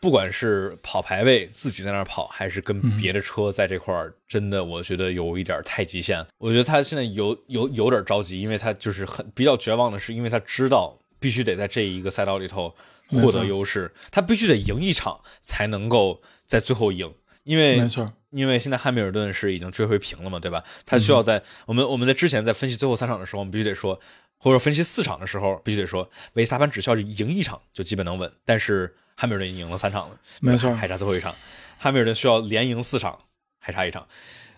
[0.01, 6.27] 不管是跑排位自己在那儿跑，还是跟别的车在这块儿，真的我觉得有一点太极限。
[6.39, 12.75] 我觉得他现在有有有点着急，因为他就是很比较绝望的是，因为他知道必须得在这一个赛道里头
[13.09, 17.13] 获得优势，他必须得赢一场才能够在最后赢。
[17.45, 20.63] 因为没错，因为现在汉密尔顿是已经追回平了嘛，对吧？
[20.87, 24.01] 他需要在我们我们在之前在分析最后三场的时候，我们必须得说，
[24.39, 28.95] 或者分析四场的时候，必须得说，维斯塔潘只需要赢一场就基本能稳，但是。
[29.17, 31.35] 汉密尔顿赢了三场了，没错，还差最后一场。
[31.79, 33.19] 汉密尔顿需要连赢四场，
[33.59, 34.07] 还差一场。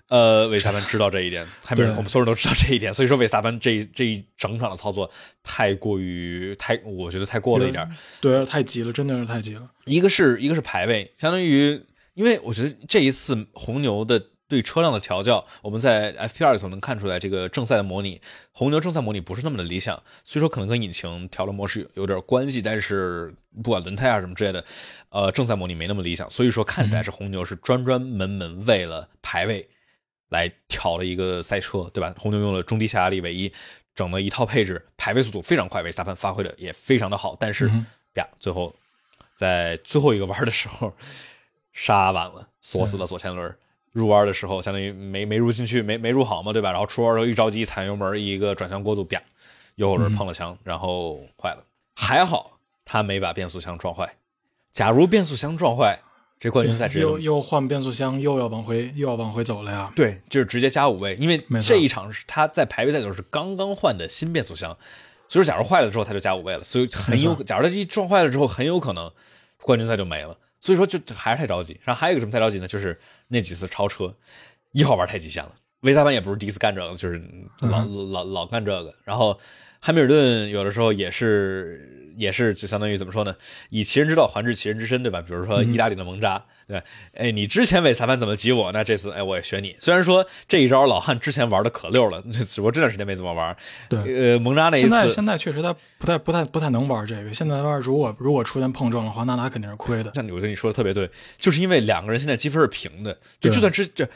[0.09, 5.11] 呃，维斯塔潘知道这一点， 汉密尔顿我们所有人都知道这一点，所以说维斯塔潘这这一整场的操作
[5.43, 7.89] 太过于太，我觉得太过了一点，
[8.21, 9.67] 对，太急了，真的是太急了。
[9.87, 11.83] 一个是一个是排位，相当于，
[12.15, 14.23] 因为我觉得这一次红牛的。
[14.47, 18.21] 对车辆的调教，我们在 FPR 里头能看出来，这个正赛的模拟，
[18.53, 20.03] 红牛正赛模拟不是那么的理想。
[20.25, 24.65] 虽说可能跟引擎调的模式有点关系，但是不管轮胎啊什么之类的，
[25.09, 26.31] 呃，正赛模拟没那么理想。
[26.31, 29.67] 所以说看起来是红牛是专专门门为了排位
[30.29, 32.15] 来调了一个赛车，对吧？
[32.19, 33.51] 红牛用了中低下压力尾翼，
[33.95, 37.35] 整了一套配置，排位速度非常快，维斯塔潘发挥的也非常的好。
[37.41, 37.71] 但是
[38.15, 38.75] 呀，最后
[39.35, 40.95] 在最后一个弯的时候
[41.73, 43.57] 刹晚了，锁死了左前轮。
[43.95, 46.73] 入弯的时候，相当于没没入进去，没没入好嘛，对吧？
[46.73, 49.21] 然后出弯的时候一着急踩油门，一个转向过度，啪，
[49.77, 51.65] 右后轮碰了墙，然后坏了。
[51.95, 54.13] 还好他没把变速箱撞坏。
[54.73, 56.01] 假如变速箱撞坏，
[56.41, 59.93] 这冠军赛直接又又换变速箱，又要往回又要往回走了呀。
[59.95, 64.77] 对，就是直接加五位，因为这一场是他在排位赛的时候是刚刚换的新变速箱，
[65.29, 69.09] 所以说假如坏了之后他就加五位了，所以很有假如他一撞坏了之后，很有可能
[69.63, 70.37] 冠军赛就没了。
[70.61, 71.79] 所以说就还是太着急。
[71.85, 72.67] 然后还有一个什么太着急呢？
[72.67, 72.99] 就是
[73.35, 74.15] 那几次超车，
[74.73, 75.53] 一号玩太极限了。
[75.81, 77.23] 维斯塔潘也不是第一次干这个，就是
[77.61, 78.95] 老老老干这个。
[79.05, 79.39] 然后
[79.81, 81.91] 汉密尔顿有的时候也是。
[82.17, 83.35] 也是就相当于怎么说呢？
[83.71, 85.21] 以其人之道还治其人之身，对吧？
[85.21, 88.73] 比如说意大利的蒙扎，对，哎，你之前韦裁判怎么挤我？
[88.73, 89.77] 那这次哎，我也学你。
[89.79, 93.57] 虽然说这一招老汉之前玩的可溜了， 只不过这段时间没怎么玩。
[93.89, 97.33] 对，呃，蒙扎那一次，现在现在确实他不太不太不太能玩这个。
[97.33, 100.13] 现在玩如果如果出现碰撞的话，那他肯定是亏的。
[100.15, 104.09] 像我觉得你说的特别对，就是因为两个人现在积分是平的，就就算之这。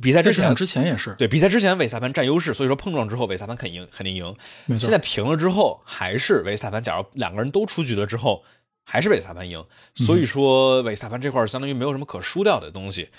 [0.00, 4.34] 比赛之前之前也是对比赛之前，韦萨潘占优势，所以说碰撞之后，韦萨潘肯赢，肯定赢。
[4.76, 6.82] 现在平了之后，还是韦萨潘。
[6.82, 8.42] 假如两个人都出局了之后，
[8.84, 9.64] 还是维斯塔潘赢。
[9.94, 13.10] 所以说，维斯塔潘这块相当于没有什么可输掉的东西。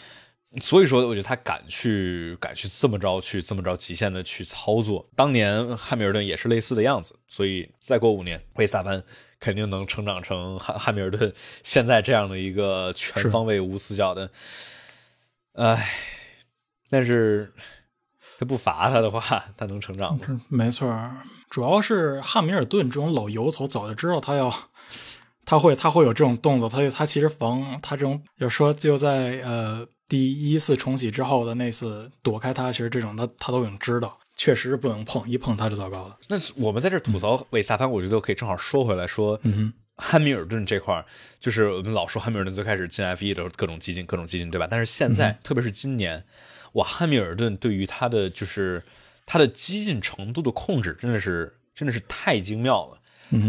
[0.61, 5.09] 所以说，我觉得他敢去敢去这么着去这么着极限的去操作。
[5.15, 9.03] 当年汉密尔顿也是类似的样子，所以再过五年，维斯塔潘
[9.39, 11.33] 肯定能成长成汉汉密尔顿
[11.63, 14.29] 现在这样的一个全方位无死角的。
[15.53, 15.89] 唉。
[16.89, 17.51] 但是
[18.37, 20.41] 他不罚他的话，他能成长吗？
[20.47, 21.11] 没错，
[21.49, 24.47] 主要是汉密尔顿这种老油头早就知道他要，
[25.45, 36.17] 他会他会有这种动作，他他其实防他这种，要说就在呃第一次重启之后的那次躲开他，其实这种他他都已经知道，确实是不能碰，一碰他就糟糕了。
[36.27, 41.05] 那我们在这吐槽韦萨潘，我觉得可以正好说回来说，嗯汉密尔顿这块
[41.39, 44.67] 就是我们老说汉密尔顿最开始进 F 一的各种激进，各种激进，对吧？
[44.69, 46.23] 但是现在，特别是今年。
[46.73, 48.81] 哇，汉密尔顿对于他的就是
[49.27, 52.97] 他的激进程度的控制，真的是真的是太精妙了。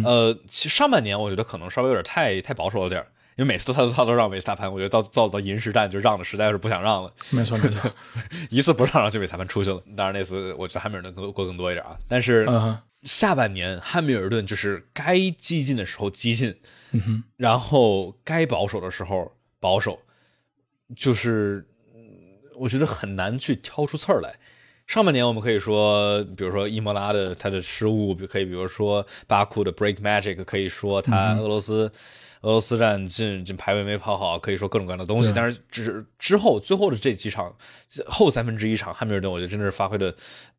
[0.05, 3.05] 呃，其实上半年我觉得可能稍微有点太太保守了点
[3.37, 7.91] 因为每次他都他都让维斯塔潘，我觉得到到到银石站就让的实在是不想让了，没错没错，
[8.49, 9.83] 一次不让让就维斯塔潘出去了。
[9.97, 16.57] 当然那次我觉得汉密尔顿过过更多一点啊，但是嗯下半年汉密尔顿就是该激进的时候激进，
[17.37, 19.99] 然后该保守的时候保守，
[20.95, 22.01] 就是嗯
[22.57, 24.37] 我觉得很难去挑出刺儿来。
[24.87, 31.91] 上半年我们可以说，比如说伊莫拉的他的失误，可以比如说巴库的 break magic，可以说他俄罗斯、
[32.45, 35.33] 俄罗斯站进进排位没跑好，可以说各种各样的东西。
[35.35, 37.53] 但是之之后最后的这几场
[38.07, 40.15] 后三分之一场，汉密尔顿我觉得真的是发挥的，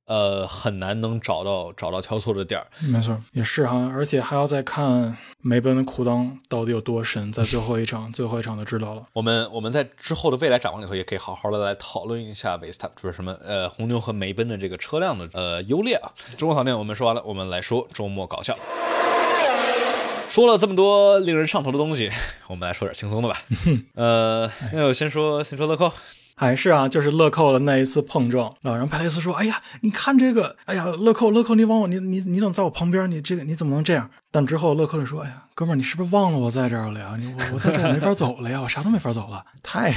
[0.06, 2.66] 呃，很难能找到找到挑错的点儿。
[2.80, 9.06] 没错，也是哈，而且还要再看梅奔的裤裆到底有多深，在最后一场最后一场就知道了。
[9.14, 16.12] 我们我们在之后的未来展望里头，也可以好好的来讨论一下维斯塔就是什么呃红牛和梅奔的这个车辆的呃优劣啊。
[16.36, 18.58] 周末槽点我们说完了，我们来说周末搞笑。
[20.36, 22.12] 说了这么多令人上头的东西，
[22.50, 23.38] 我们来说点轻松的吧。
[23.96, 25.90] 呃，那我先说先说乐扣，
[26.36, 33.10] 还是啊，就是乐扣的那一次碰撞，然后佩雷斯说：“哎呀，你看这个，哎呀，乐扣，乐扣，你往我，你你你怎么在我旁边？
[33.10, 37.16] 你这个你怎么能这样？”但之后乐扣就说：“哎呀，哥们儿，你是不是忘了我在这儿了呀？
[37.18, 39.94] 你我我在这儿没法走了呀， 我啥都没法走了，太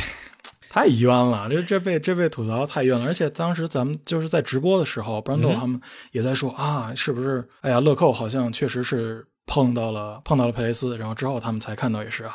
[0.70, 3.04] 太冤了，这这被这被吐槽太冤了。
[3.06, 5.80] 而且当时咱们就是在直播的时候，班豆他们
[6.12, 7.44] 也在说、啊，是不是？
[7.62, 12.34] 哎呀，乐扣好像确实是碰到了碰到了佩雷斯，然后之后他们才看到也是啊，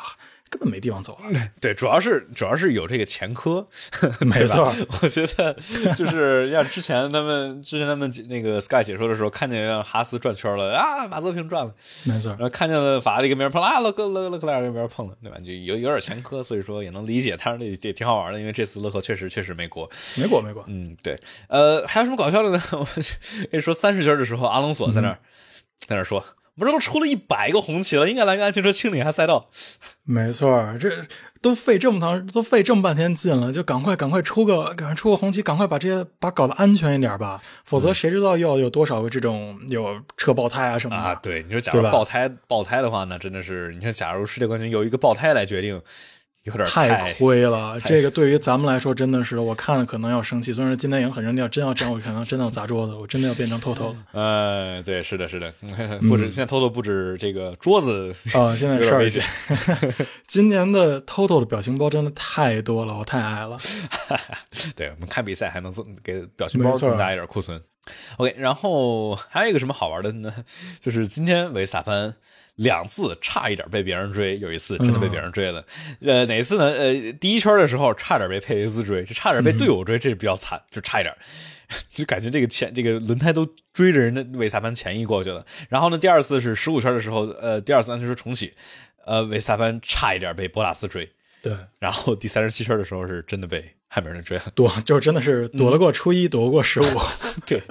[0.50, 1.30] 根本没地方走了。
[1.60, 3.66] 对，主要是主要是有这个前科，
[4.20, 5.54] 没错 我觉得
[5.96, 15.38] 就是像之前他们之前他们那个 Sky 解说的时候，看见让哈斯转圈了啊，马泽平转了，没错然，后看见了法拉利跟别人碰了啊，勒克勒勒克莱尔跟别人碰了，对吧？
[15.38, 19.88] 就有有点前科，所以说也能理解，但是也也挺好玩的，因为这次勒克确实确实没过。
[20.16, 20.64] 没过没过。
[20.66, 22.62] 嗯，对，呃，还有什么搞笑的呢？
[22.72, 23.04] 我跟
[23.52, 25.18] 你说，三十圈的时候，阿隆索在那儿、
[25.86, 26.24] 在那儿说，
[26.56, 29.50] 不是都出了一百个红旗了，应该来个安全车清理一下赛道。
[30.04, 31.02] 没错，这
[31.40, 41.02] 都费这么长，都费这么半天劲了，就赶快赶快出个，赶快出个红旗，赶快把这些把搞得安全一点吧，否则谁知道要有多少个这种有车爆胎啊什么的。
[41.02, 45.80] 啊，对，你说假如爆胎爆胎的话，那真的是，你说假如世界冠军由一个爆胎来决定，
[46.44, 50.52] 有点太亏了，这个对于咱们来说真的是，我看了可能要生气。
[50.52, 53.96] 虽然今天也很生气，要真要这样，我可能真的要砸桌子，我真的要变成偷偷了。
[54.12, 55.50] 呃，对，是的，是的，
[56.06, 60.06] 不止、现在偷偷不止这个桌子啊、现在有事儿一些险。
[60.28, 63.58] 今年的 TOTO 的表情包真的太多了，我太爱了。
[64.76, 67.58] 对我们看比赛还能增给表情包增加一点库存。
[68.16, 70.32] OK，然后还有一个什么好玩的呢？
[70.80, 72.14] 就是今天维斯塔潘
[72.56, 75.64] 两次差一点被别人追，有一次真的被别人追了。
[76.00, 76.66] 呃，哪一次呢？
[76.66, 81.14] 呃，第一圈的时候差点被佩雷斯追，就差点被队友追，这比较惨，就差一点。
[81.88, 85.44] 就感觉这个前这个轮胎都追着人的维斯塔潘前翼过去了。
[85.70, 88.52] 然后呢，第二次是十五圈的时候，呃，第二次安全车重启，
[89.06, 91.10] 呃，维斯塔潘差一点被博拉斯追。
[91.42, 94.44] 对，然后第三十七圈的时候是真的被汉密尔顿追了。
[94.54, 96.86] 躲就是真的是躲得过初一，躲得过十五。
[97.46, 97.62] 对，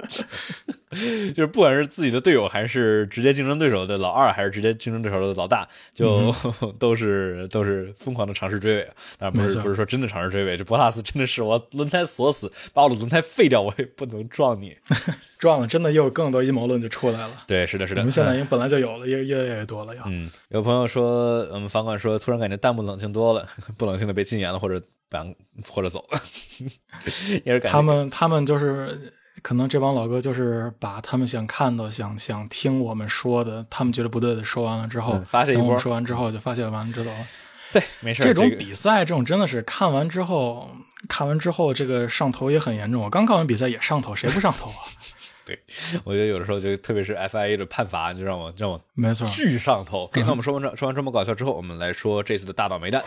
[1.34, 6.32] 就是不管是自己的队友，还是直接竞争对手的老二，还是直接竞争对手的老大，就、
[6.78, 8.88] 都是都是疯狂的尝试追尾。
[9.18, 14.76] 当然不是不是说真的尝试追尾，这博拉斯真的是我轮胎锁死，把我的轮胎废掉，我也不能撞你。
[15.36, 17.44] 撞了，真的又有更多阴谋论就出来了。
[17.46, 18.10] 对，是的，是的我们。
[18.10, 20.02] 现在已经本来就有了，越越来越多了要。
[20.06, 25.34] 嗯，有朋友说，我们房管说，突然感觉弹幕冷静多了，不冷静的被禁言了，或者 ban
[25.68, 26.22] 或者走了，
[27.44, 29.12] 也是感觉他们他们就是
[29.44, 37.26] 可能这帮老哥就是把他们想看的、想想听我们说的，他们觉得不对的说完了之后，嗯发泄一波等我们说完之后就发泄完知道了。
[37.70, 38.26] 对，没事儿。
[38.26, 40.70] 这种比赛，这种真的是看完之后，
[41.10, 43.02] 看完之后这个上头也很严重。
[43.02, 44.80] 我刚看完比赛也上头，谁不上头啊？
[45.44, 45.60] 对，
[46.04, 50.04] 我觉得有的时候就特别是 FIA 的判罚，就让我让我没错，巨上头。
[50.04, 53.04] OK，那我们说完这说完这么搞笑之后，我们来说这次的大倒霉蛋。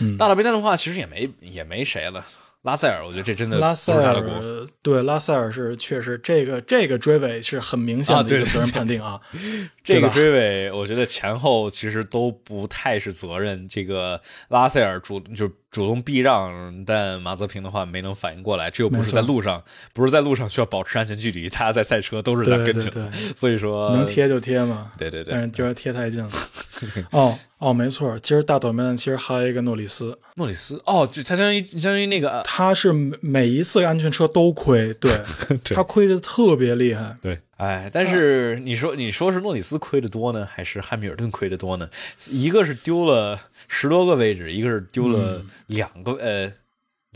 [0.00, 2.24] 嗯大倒霉蛋的话，其实也没也没谁了。
[2.62, 3.92] 拉塞尔，我觉得这真的是拉塞。
[3.94, 9.18] 尔对拉塞尔是确实这个这个追尾是很明显的一个责任判定啊。
[9.82, 13.66] 这个追尾，我觉得前后其实都不太是责任。
[13.66, 19.62] 这个拉塞尔主就主动避让，但马泽平的话没能反应过来，这又不是在路上，
[19.92, 24.90] 不是在路上需要保持安全距离，大家在赛车都是在跟着，对对对，所以说能贴就贴嘛。
[24.98, 26.30] 对对对，但是就是贴太近了。
[27.12, 35.12] 哦哦，没错，其实大倒霉蛋其实还有一个诺里斯，诺里斯哦，就他相当于相当于那个他是每每一次安全车都亏，对
[35.62, 37.14] 对他亏的特别厉害。
[37.20, 41.88] 对，哎，但是你说你说是诺里斯亏的多呢，还是汉密尔顿亏的多呢？
[42.30, 43.38] 一个是丢了
[43.72, 46.52] 十多个位置，一个是丢了两个、呃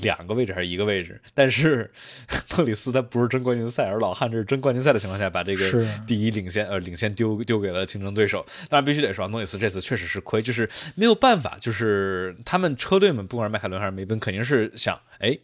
[0.03, 1.89] 两个位置还是一个位置，但是
[2.57, 8.45] 诺里斯他不是真冠军赛，而老汉这是真冠军赛的情况下，把这个第一领先呃领先丢丢给了竞争对手。
[8.69, 15.39] 当然必须得说，诺里斯这次确实是亏，就是没有办法，就是他们车队们不管是迈凯伦还是梅奔，肯定是想，哎，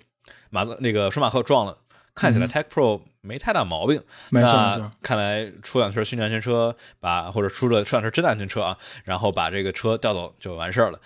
[0.50, 1.78] 马子那个舒马赫撞了。
[2.14, 4.90] 看起来 Tech Pro 没太大毛病，没错没错。
[5.02, 11.00] 看来出两圈虚拟安全车，把或者出了出两圈真的安全车啊，然后把这个车调走就完事儿了。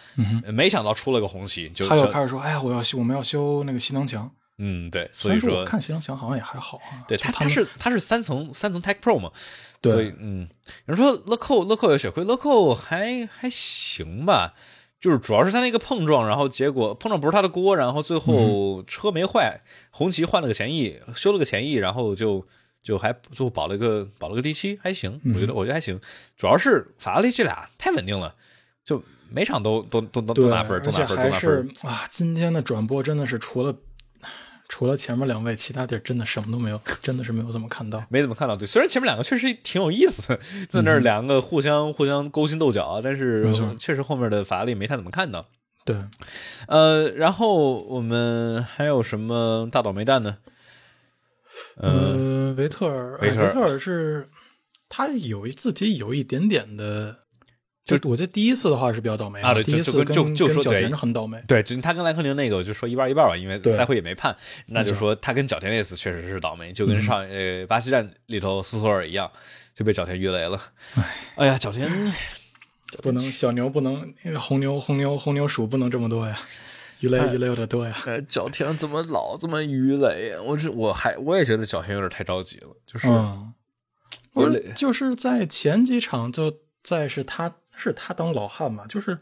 [0.52, 7.02] 没想到出了个红旗，就他又开始说：“哎呀，我要修，我们要修那个吸能墙。”嗯，对，所以说看吸能墙好像也还好啊。
[7.08, 9.32] 对它它是它是三层三层 Tech Pro 嘛，
[9.82, 10.48] 所以嗯，
[10.86, 14.54] 有人说乐扣乐扣有血亏，乐扣还还行吧。
[15.04, 22.42] 就是主要是他那个碰撞，然后结果碰撞不是他的锅，然后最后车没坏，红旗换了个前翼，修了个前翼，然后就
[22.82, 26.00] 就还最后保了个保了个第七，还行，我觉得我觉得还行。
[26.38, 28.34] 主要是法拉利这俩太稳定了，
[28.82, 32.06] 就每场都都都都都拿分，都拿分，都拿分啊！
[32.08, 33.76] 今天的转播真的是除了。
[34.74, 38.56] 除了前面两位，其他地儿真的什么都没有，真的是没有怎么看到，没怎么看到。
[38.56, 40.36] 对，虽然前面两个确实挺有意思，
[40.68, 43.46] 在那儿两个互相互相勾心斗角，但是
[43.78, 45.46] 确实后面的法拉利没太怎么看到。
[45.84, 45.96] 对，
[46.66, 50.38] 呃，然后我们还有什么大倒霉蛋呢？
[51.76, 54.28] 呃，维特尔，维特尔是
[54.88, 57.18] 他有自己有一点点的。
[57.84, 64.34] 就我觉得第一次的话是比较倒霉啊，对，第一次跟跟角田是很倒霉，对，就他跟莱克宁那个，我就说一半一半吧，因为赛会也没判，
[64.68, 69.30] 那就说他跟角田那次确实是倒霉，就跟上呃巴西站里头斯托尔一样，
[69.74, 70.58] 就被角田鱼雷了。
[71.34, 71.86] 哎呀，角田
[73.02, 76.38] 不能小牛不能红牛红牛红牛鼠不能这么多呀，
[77.00, 77.94] 鱼雷鱼雷有点多呀。
[78.26, 80.38] 角田怎么老这么鱼雷呀？
[80.42, 83.08] 我这我还我也觉得角田有点太着急了，就是，
[84.32, 86.50] 不是就是在前几场就
[86.82, 87.56] 在是他。
[87.76, 88.86] 是他当老汉嘛？
[88.86, 89.18] 就是，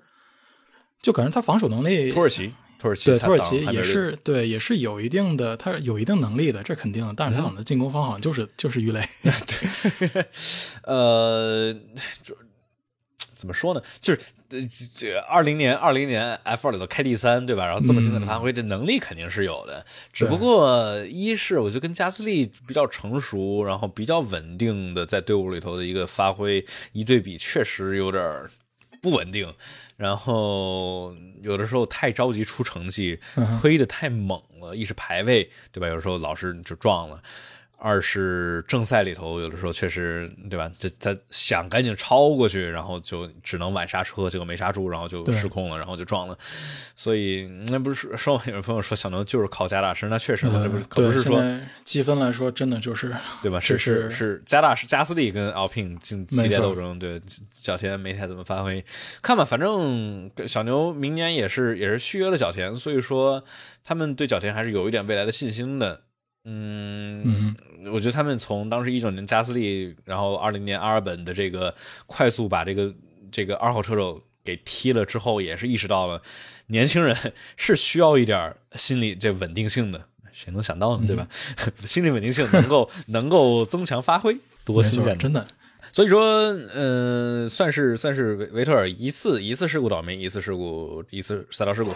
[1.00, 2.12] 就感觉他防守能力。
[2.12, 7.12] 土耳其，土耳其对土耳其也是对，也是有一定的，他有一定能力的，这肯定。
[7.16, 9.00] 但是他们的进攻方好像就是就是鱼雷。
[9.22, 10.26] 对，
[10.84, 11.74] 呃，
[13.42, 13.82] 怎么说呢？
[14.00, 14.20] 就是
[14.94, 17.66] 这二零年二零年 F 二里头开第三，对吧？
[17.66, 19.84] 然后这么精彩的发挥，这能力肯定是有的。
[20.12, 28.22] 只不过一是我觉得跟加斯利比较成熟，然后比较稳定的在队伍里头的一个发挥一对比，确实有点
[29.00, 29.52] 不稳定。
[29.96, 33.18] 然后有的时候太着急出成绩，
[33.60, 34.76] 推的太猛了。
[34.76, 35.88] 一是排位，对吧？
[35.88, 37.20] 有时候老是就撞了。
[37.82, 40.70] 二是正赛里头，有的时候确实，对吧？
[40.78, 46.38] 这他想赶紧超过去，然后就只能晚刹车，结果没刹住，然后就失控了，然后就撞了。
[46.94, 51.42] 所以那不是说有朋友说小牛就是靠加大师，那确实，这不是可不是说
[51.82, 53.12] 积分来说，真的就是
[53.42, 53.58] 对吧？
[53.58, 57.20] 是是是加大师加斯利跟奥聘进激烈斗争，对
[57.52, 58.84] 小田没太怎么发挥，
[59.20, 63.42] 看吧，反正小牛明年也是也是续约了小田，所以说
[63.82, 66.02] 他们对小田还是有一点未来的信心的。
[66.44, 67.54] 嗯，
[67.92, 71.74] 我觉得他们从当时一九年加斯利，然后二零年阿尔本的这个
[72.06, 72.92] 快速把这个
[73.30, 76.20] 这个二号车手给踢了之后，也是意识到了
[76.66, 77.16] 年轻人
[77.56, 80.08] 是需要一点心理这稳定性的。
[80.32, 81.06] 谁能想到呢？
[81.06, 81.28] 对吧？
[81.86, 85.16] 心理稳定性能够能够增强发挥，多新鲜！
[85.18, 85.46] 真的。
[85.92, 91.92] 所以说，嗯，算是算是维维特尔一次一次事故倒霉，一次事故一次赛道事故。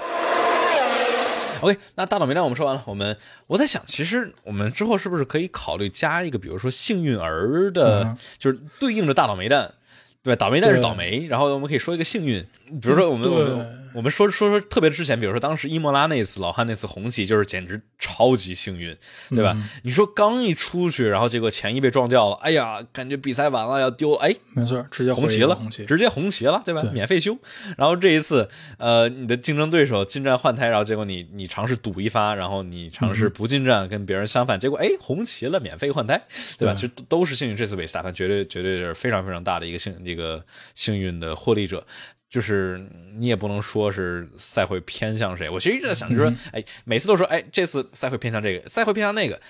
[1.60, 2.82] OK，那大倒霉蛋我们说完了。
[2.86, 9.74] 我们我在想，其实我们之后是不是可以考虑加一个，比如说幸运儿的，就是对应着大倒霉蛋，
[10.22, 10.38] 对吧？
[10.38, 12.44] 倒霉蛋是倒霉，然后我们可以说一个幸运，
[12.80, 13.85] 比如说我们我们。
[13.96, 18.94] 我们说说说特别之前，比如说当时伊莫拉那次老汉那次红旗，就是简直超级幸运，
[19.30, 19.56] 对吧？
[19.84, 26.82] 你说刚一出去，然后结果前一被撞掉了，哎呀，感觉比赛完了要丢，哎，没错，直接红旗了，直接红旗了，对吧？
[26.92, 27.38] 免费修。
[27.78, 36.20] 然后这一次，呃，你的竞争对手进站换胎，然后结果你你尝试赌一发，然后你尝试不进站跟别人相反，结果哎红旗了，免费换胎，
[36.58, 36.74] 对吧？
[36.74, 37.56] 就都是幸运。
[37.56, 40.44] 这次韦斯塔潘绝对绝对是非常非常大的一个幸一个
[40.74, 41.86] 幸运的获利者。
[42.36, 49.40] 就是你也不能说是赛会偏向谁，我其实一直在想，就是说，哎，每次都说，哎，这次赛会偏向这个，赛会偏向那个，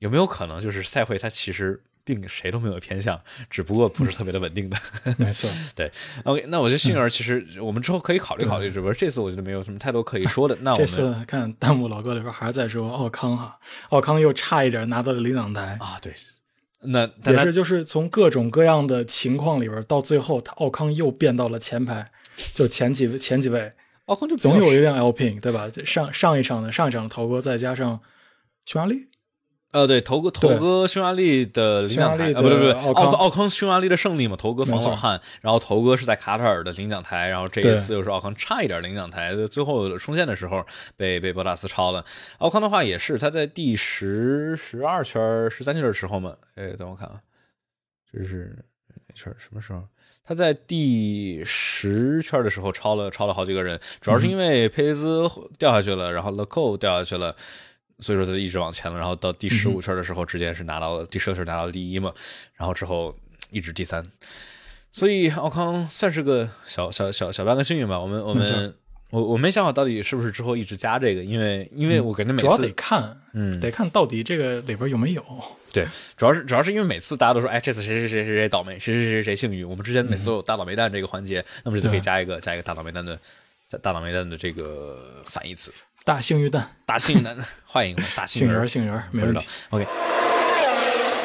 [0.00, 4.76] 有没有可能就是赛会它其实并谁都没有偏向，只不过不是特别的稳定的。
[5.18, 5.88] 没错，对。
[6.24, 10.58] OK，那我觉得幸而其实我们之后可以考虑考虑，只不过这次我觉得没有什么太多可以说的。
[10.62, 13.56] 那我们这次看弹幕老哥里边还是在说奥康哈，
[13.90, 16.12] 奥康又差一点拿到了领奖台啊，对。
[16.84, 22.10] 那也是就是从各种各样的情况里边，到最后他奥康又变到了前排。
[22.54, 23.72] 就前几位，前几位，
[24.06, 25.70] 奥康就总有一辆 L P，对吧？
[25.84, 28.00] 上上一场的上一场的头哥，再加上
[28.64, 29.08] 匈牙利，
[29.72, 40.66] 呃，对，头哥头哥匈牙利的领奖台，呃，不对不对，奥奥康匈牙利的胜利嘛，头哥防老汉，然后头哥是在卡塔尔的领奖台，然后这一次又是奥康差一点领奖台，最后冲线的时候
[40.96, 42.04] 被被博塔斯超了。
[42.38, 47.20] 奥康的话也是他在第十十二圈、十三圈的时候嘛，哎，等我看啊，
[48.12, 49.34] 这是哪圈？
[49.38, 49.82] 什么时候？
[50.24, 57.34] 他在第十圈的时候超了超了好几个人，主要是因为佩雷兹掉下去了，然后勒扣掉下去了。
[57.98, 62.12] 所以说他一直往前了，然后到第十五圈的时候，直接是拿到了第十圈拿到了第一嘛，
[62.56, 63.14] 然后之后
[63.50, 64.10] 一直第三，
[64.90, 68.00] 所以奥康算是个小小小小半个幸运吧。
[68.00, 68.74] 我们我们
[69.12, 75.22] 我我没想好到底是不是之后一直加这个，因为因为我感觉每次主要得看，嗯，得看到底这个里边有没有。
[75.70, 75.86] 对，
[76.16, 79.68] 主要是主要是因为每次大家都说，哎，这次谁谁谁谁谁倒霉，谁谁谁谁幸运。
[79.68, 83.18] 我们之前每次都有大倒霉蛋这个环节，那么这次可以加一个加一个大倒霉蛋的
[83.82, 85.70] 大倒霉蛋的这个反义词。
[86.04, 87.36] 大幸运蛋，大幸运蛋，
[87.66, 89.46] 欢迎大幸运儿，幸运儿，没问题。
[89.68, 89.86] OK，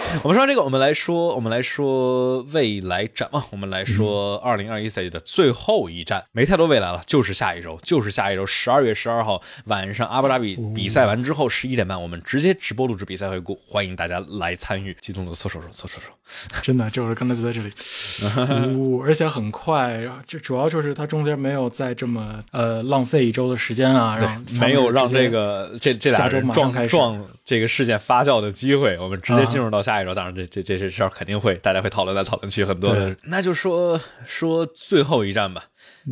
[0.24, 14.96] 我们说完这个，我们来说，我们来说未来展望，我们来说二零二一赛季的最后一站，没太多未来了，就是下一周，就是下一周十二月十二号晚上阿布扎比比赛完之后十一点半，我们直接直播录制比赛回顾，欢迎大家来参与。
[15.02, 16.12] 激动的搓手手，搓手手，
[16.64, 30.14] 真的，就是刚才就在这里，呜而且很快，这主要就是它中间没有再这么呃浪费一周的时间啊，对，没有让这个这这俩人撞撞这个事件发酵的机会，我们直接进入到下一周。
[30.14, 32.94] 当然，这这这些事儿肯定会大家会讨论在讨论区很多。
[33.24, 35.68] 那就说说最后一站吧，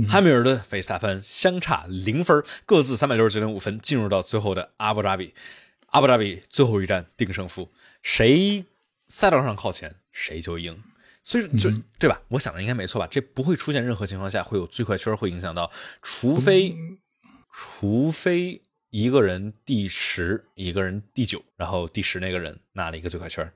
[0.07, 5.33] 汉密尔顿、维斯塔潘相差零分，各自三百六十九点五分，进入到最后的阿布扎比。
[5.88, 7.69] 阿布扎比最后一站定胜负，
[8.01, 8.63] 谁？
[9.09, 10.81] 赛道上靠前谁就赢，
[11.21, 11.69] 所以就
[11.99, 12.21] 对吧？
[12.29, 13.05] 我想的应该没错吧？
[13.11, 15.69] 这不会出现任何情况下会有最快圈会影响到，
[16.01, 16.73] 除非
[17.51, 18.61] 除非
[18.95, 23.51] 一个人第十，一个人第九，然后第十那个人拿了一个最快圈。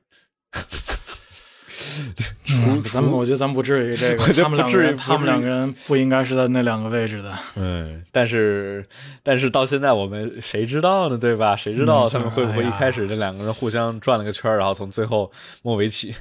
[2.91, 7.33] 咱们我觉得咱们不至于这个， 他们两个人，他们两个人不应该是在那两个位置的。
[7.55, 8.85] 嗯，但是
[9.23, 11.17] 但是到现在我们谁知道呢？
[11.17, 11.55] 对吧？
[11.55, 15.31] 谁知道他们会不会一开始这两个人互相转了个圈，然后从最后
[15.61, 16.13] 末尾起？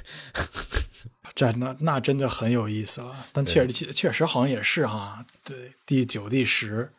[1.35, 3.13] 这那那真的很有意思了。
[3.33, 6.93] 但确实确实好像也是哈，对，第九、第十。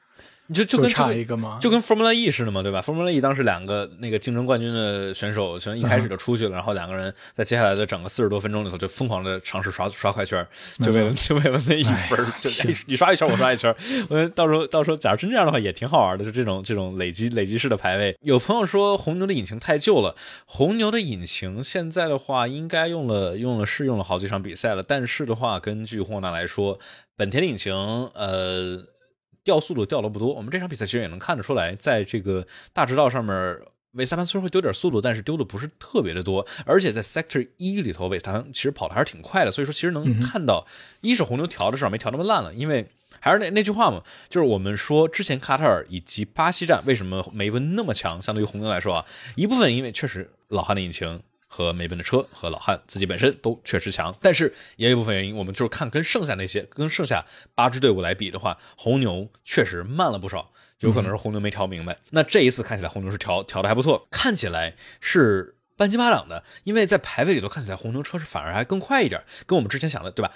[0.52, 1.58] 就就跟差一个吗？
[1.62, 10.44] 就跟 Formula E 似的嘛，对吧？Formula E 当时两个那个竞争冠军的选手，从一开始就出去了，然后两个人在接下来的整个四十多分钟里头就疯狂的尝试刷刷快圈，
[10.84, 12.50] 就为了就为了那一分，就
[12.86, 13.74] 你刷一圈我刷一圈。
[14.08, 18.16] 我觉得到时候到时候假如真这样的话也挺好玩的，就这种这种累积累积式的排位。
[18.22, 26.78] 有朋友说红牛的引擎太旧了，红牛的引擎现在的话应该用了用了试用了好几场比赛了，但是的话根据霍纳来说，
[27.16, 27.72] 本田的引擎
[28.14, 28.84] 呃。
[29.50, 33.58] 掉速度掉的不多，我们这场比赛其实也能看得出来，在这个大直道上面，
[33.94, 36.46] 维斯塔潘虽然会丢点速度，但是丢的不是特别的多。
[36.64, 40.64] 而且在 Sector 一里头，维斯塔潘其实跑的还是挺快的，所以说其实能看到，
[41.00, 42.88] 一是红牛调的时候没调那么烂了，因为
[43.18, 51.20] 还是那那句话嘛，就是我们说之前卡塔尔以及巴西站为什么梅奔那么强，相对于红牛来说啊，一部分因为确实老汉的引擎。
[51.52, 57.26] 和梅奔的车和老汉自己本身都确实强，但是也有一部分原因，我们就是看跟剩下那些跟剩下
[57.56, 61.98] 八支队伍来比的话，红牛确实慢了不少，有可能是红牛没调明白。
[62.10, 70.32] 那这一次看起来红牛是调调的还不错，看起来是半斤八两的，因为在排位里头看起来红牛车是反而还更快一点，跟我们之前想的对吧？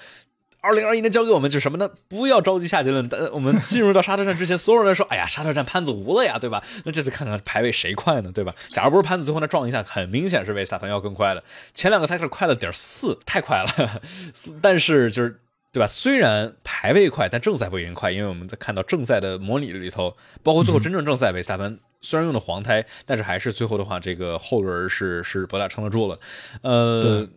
[0.65, 1.91] 二零二一年交给我们就是什么呢？
[2.09, 3.07] 不要着急下结论。
[3.07, 8.55] 但我们进入到沙特站之前，所有人说：“哎呀，沙特站潘子无了呀，对吧？”那这次看看排位谁快呢，对吧？
[8.71, 11.45] 假如不是潘子最后那撞一下，很明显是维斯塔潘要更快的。
[11.75, 14.01] 前两个赛事快了点四，太快了。
[14.63, 15.39] 但是就是
[15.71, 15.87] 对吧？
[15.87, 26.19] 虽然排位快，但正赛不一定快，因为我们在看到正赛的模拟里头，包括最后真正正赛维斯塔潘虽然用的黄胎，但是还是最后的话，这个后轮是是博大撑得住了。
[26.63, 27.29] 呃，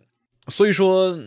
[0.46, 1.18] 所以说。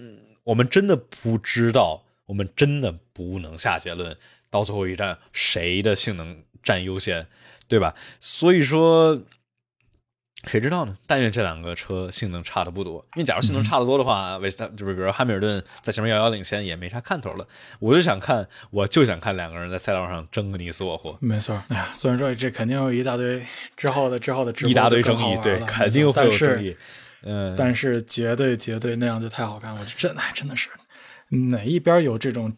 [0.43, 4.17] 我们真的不知道，我们真的不能下结论，
[4.49, 7.27] 到最后一站谁的性能占优先，
[7.67, 7.95] 对吧？
[8.19, 9.21] 所以说，
[10.45, 10.97] 谁知道呢？
[11.05, 17.47] 但愿这两个车性能差的不多，因为假如性能差的多的话，维斯塔就是比如汉密尔顿在前面遥遥领先也没啥看头了。
[17.79, 21.15] 我就想看，我就想看两个人在赛道上争个你死我活。
[21.21, 23.45] 没错，哎呀，虽然说这肯定有一大堆
[23.77, 26.75] 之后的之后的一大堆争议，对，肯定会有争议。
[27.23, 30.69] 嗯，但是绝对绝对那样就太好看，我真哎真的是
[31.49, 32.55] 哪一边有这种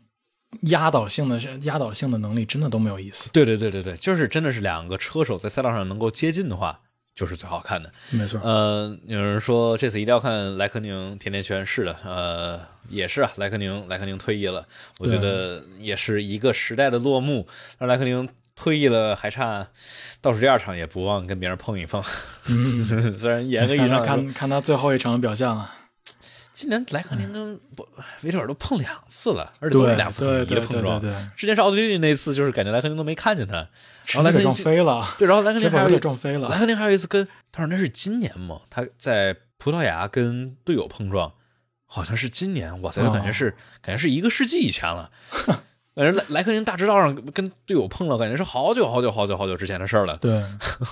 [0.62, 3.30] 压倒性的压倒性的能力，真的都没有意思。
[3.32, 6.80] 对对对对对，就是真的是两个车手在赛道上能够接近的话，
[7.16, 7.92] 就是最好看的。
[8.12, 8.40] 没错。
[8.44, 14.68] 呃，有人说这次一定要看莱克宁甜甜圈，是的，呃，也是啊，莱克宁莱克宁退役了，
[15.00, 17.48] 我觉得也是一个时代的落幕。
[17.80, 19.68] 让莱克宁退役了还差
[20.22, 22.04] 倒数第二场，也不忘跟别人碰一碰。
[22.48, 22.84] 嗯，
[23.18, 25.72] 虽然严格意义上看看他最后一场的表现了。
[26.54, 27.60] 今年莱克宁跟
[28.22, 31.02] 维特尔都碰两次了，而且都是两次很离的碰撞。
[31.02, 35.04] 对之前是奥地利那次，就是感觉莱克宁都没看见他，然后莱克宁撞飞了。
[35.18, 36.50] 对，然后莱克宁还有撞飞了。
[36.50, 41.34] 莱克宁还有一次跟他说那是今年嘛，他在葡萄牙跟队友碰撞，
[41.88, 42.80] 好像是今年。
[42.84, 45.10] 哇塞，感觉是感觉是一个世纪以前了。
[45.96, 50.18] 反正莱莱克宁大直道上跟队友碰了，感觉是好久好久好久好久之前的事儿了。
[50.22, 50.44] 对，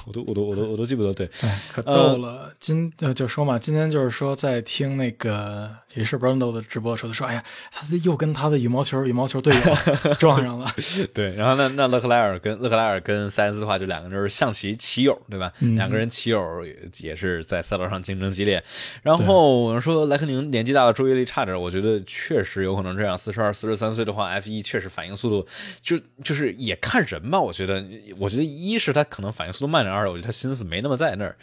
[0.06, 1.12] 我都我都我都我都记不得。
[1.12, 2.54] 对，哎，可逗了。
[2.60, 10.72] 今呃就说嘛，今天就是说在听那个也是 Brando 的直播的时候，说哎呀，他又跟他的羽毛球羽毛球队友 撞上了。
[11.16, 15.52] 对，然后那那勒克莱尔跟勒克莱尔跟塞恩斯的话，就两个人是象棋棋友，对吧？
[15.76, 16.64] 两个人棋友
[17.00, 18.64] 也是在赛道上竞争激烈。
[19.02, 23.18] 然后说莱克宁年纪大了，注意力差点，我觉得确实有可能这样。
[23.18, 24.91] 四十二、四十三岁的话，F 一确实。
[24.92, 25.48] 反应速度
[25.82, 27.84] 就就是也看人吧，我觉得，
[28.20, 31.38] 我觉得一是他可能反应速度慢点，二我觉得他心思没那么在那儿，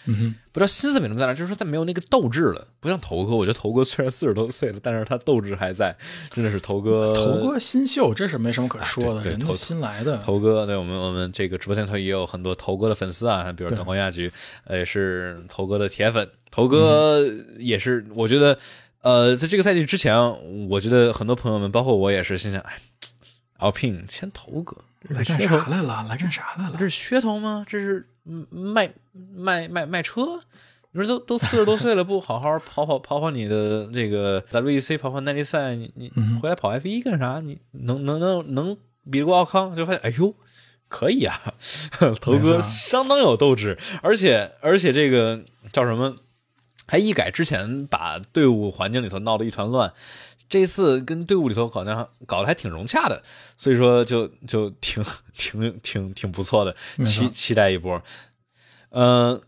[0.53, 5.97] 不知道心思没那么在那儿，就是说他没有那个斗志了，不像头哥，我觉得头哥虽然四十多岁了，但是他斗志还在，
[6.31, 7.13] 真的是头哥。
[7.15, 10.67] 头哥新秀，这是没什么可说的，人家新来的头哥。
[10.67, 14.31] 对我们我们这个直播间头也有很多头哥的粉丝啊，比如等候亚局，
[14.65, 17.25] 呃，也是头哥的铁粉，头哥
[17.59, 18.59] 也是，我觉得，
[19.03, 20.17] 呃，在这个赛季之前，
[20.69, 22.79] 我觉得很多朋友们，包括我也是心想，哎。
[23.59, 26.07] 奥聘牵头哥来干啥来了？
[26.09, 26.77] 来干啥来了？
[26.79, 27.65] 这是噱头吗？
[27.69, 28.09] 这是
[28.51, 30.41] 卖卖卖卖车？
[30.93, 37.41] 你说都都四十多岁了，不好好跑跑跑跑你的这个 WEC 跑跑耐力赛，你你回来跑 F 一干啥？
[37.41, 38.77] 你能能能能
[39.11, 39.77] 比得过奥康？
[39.77, 40.35] 就发现哎呦，
[40.89, 41.55] 可以啊，
[42.21, 46.17] 头哥相当有斗志，而且而且这个叫什么？
[46.91, 49.93] 还一改之前把队伍环境里头闹得一团乱。
[50.49, 53.23] 这次跟队伍里头搞得搞得还挺融洽的，
[53.59, 55.05] 所以说就就挺
[55.37, 56.75] 挺挺挺不错的，
[57.05, 58.03] 期期待一波。
[58.91, 59.41] 嗯，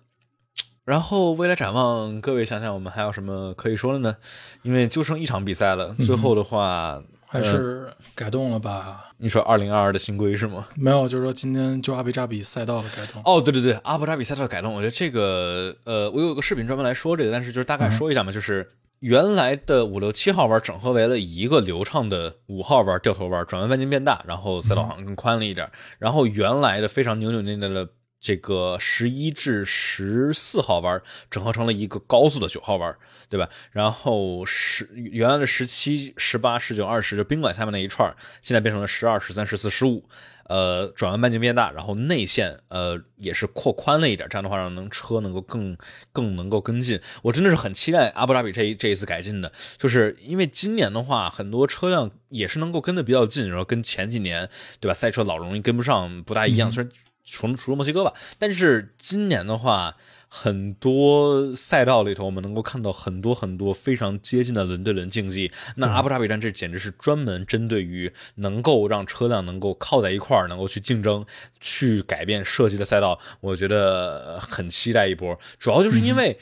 [0.85, 4.17] 然后未来展望，各位想想我们还有什么可以说的呢？
[4.63, 9.09] 因为就剩一场比赛了，最后的话还是改动了吧？
[9.17, 10.69] 你说二零二二的新规是吗？
[10.75, 13.23] 没有，就是说今天就阿布扎比赛道的改动。
[13.25, 18.71] 哦，对对对，阿布扎比赛道的改动，我觉得这个呃，我有个视频专门来说这个，但是就是大概说一下嘛，就是。
[19.01, 25.71] 原来的五六七号弯整合为了一个流畅的五号弯掉头弯，转弯半径变大，然后赛道好像更宽了一点。
[25.99, 27.89] 然后原来的非常扭扭捏捏的
[28.21, 32.95] 这个十一至十四号弯整合成了一个高速的九号弯，
[33.31, 33.49] 对吧？
[33.73, 40.05] 然后十原来的十七、十八、十九、二十就宾馆下面那一串，现在变成了十二、十三、十四、十五。
[40.51, 45.77] 呃，转弯半径变大，然后内线呃也是扩宽了一点，这样的话让能车能够更
[46.11, 46.99] 更能够跟进。
[47.23, 56.69] 我真的是很期待阿布扎比这一这一次改进的，就是因为今年的话，很多车辆也是能够跟的比较近，然后跟前几年对吧，赛车老容易跟不上，不大一样。
[56.73, 56.93] 虽然
[57.25, 59.97] 除除了墨西哥吧，但是今年的话。
[60.33, 65.51] 很多赛道里头，我们能够看到很多很多非常接近的轮对轮竞技。
[65.75, 71.27] 那阿布扎比站这简直是专门针对于能够让车辆能够靠在一块儿，能够去竞争、
[71.59, 73.19] 去改变设计的赛道。
[73.41, 75.37] 我觉得很期待一波。
[75.59, 76.39] 主要就是因为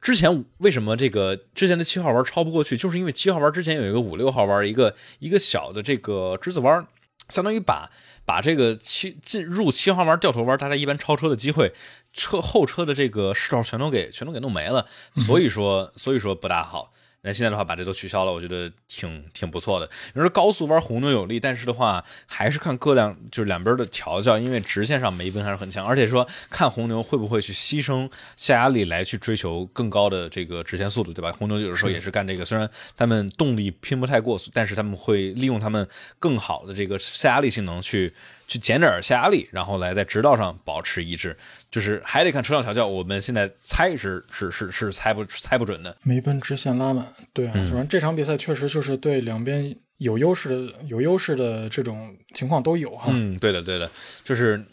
[0.00, 6.86] 之前为什么这个之前的七号弯超不过去，就是因为七号弯之前有一个五六号弯，一个一个小的这个之字弯，
[7.28, 7.90] 相当于把
[8.24, 11.74] 把这个七进入七号弯掉头弯，大家一般超车的机会。
[12.16, 14.86] 车后车的这个势头全都给全都给弄没了，
[15.26, 16.92] 所以说所以说不大好。
[17.22, 19.90] 那现在的话把这都取消了，我觉得挺挺不错的。
[20.14, 31.32] 你说高速弯红牛有利，但是的话还是看各辆就是两边的调教，因为直线上梅奔还是很强，而且说看红牛会不会去牺牲下压力来去追求更高的这个直线速度，对吧？
[31.32, 35.88] 红牛有的时候也是干这个，虽然他们动力拼不太过，但是他们会利用他们
[36.20, 38.14] 更好的这个下压力性能去。
[38.46, 41.36] 去减点下压力，然后来在直道上保持一致，
[41.70, 42.86] 就是还得看车辆调教。
[42.86, 45.96] 我们现在猜是是是是猜不猜不准的。
[46.02, 53.08] 梅奔直线拉满，对啊，反正这场比赛确实就是对两边有优势的有优势的这种情况都有哈。
[53.10, 53.90] 嗯，对的对的，
[54.24, 54.64] 就是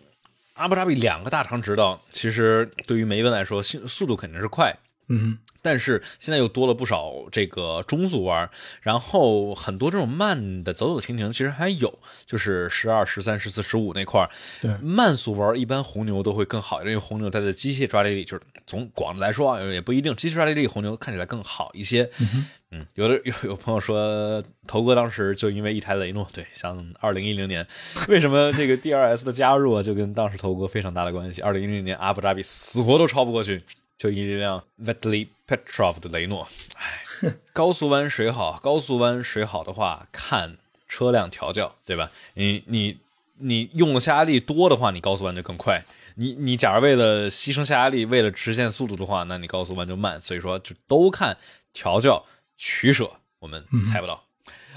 [0.54, 4.72] 阿布扎比两个大长直道，其实对于梅奔来说，速速度肯定是快。
[5.08, 5.38] 嗯。
[5.66, 8.50] 但是现在又多了不少这个中速弯，
[8.82, 14.30] 然后很多这种慢的走走停停，其实还有就是十二、十三、十四、十五那块儿，
[14.62, 22.10] 对慢速弯一般红牛都会更好，因为红牛它的机械抓地力就是从广的来说啊，也不一定，机械抓地力红牛看起来更好一些。
[22.72, 27.66] 嗯，有的有有朋友说，头哥当时就因为一台雷诺，对，像二零一零年，
[28.10, 31.42] 为什么这个 D R S 的加入啊，就跟当时头哥非常大的关系。
[31.42, 33.64] 二零一零年阿布扎比死活都超不过去。
[34.04, 36.46] 就一辆 Vitaly Petrov 的雷诺，
[36.76, 40.58] 哎，高速弯水好，高速弯水好的话，看
[40.90, 42.12] 车辆调教，对吧？
[42.34, 42.98] 你你
[43.38, 45.86] 你用的下压力多的话，你高速弯就更快。
[46.16, 50.22] 你你假如为了牺牲下压力，为了直线速度的话，那你高速弯就慢。
[50.22, 51.38] 所以说，就都看
[51.72, 52.26] 调教
[52.58, 54.22] 取舍，我们猜不到。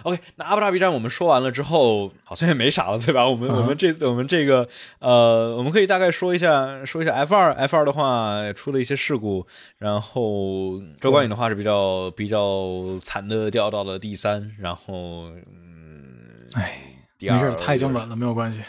[0.03, 3.29] OK，那阿布扎比站我们说完了之后，好像也没啥了，对吧？
[3.29, 4.69] 我们我们这我们这个
[5.01, 9.47] 呃，我们可以大概说一下说一下 F 二 F 二的话出了一些事故，
[9.79, 16.79] 然后周冠宇的话是比较比较惨的掉到了第三，然后嗯，哎，
[17.19, 18.63] 第二没事，他已经稳了，没有关系，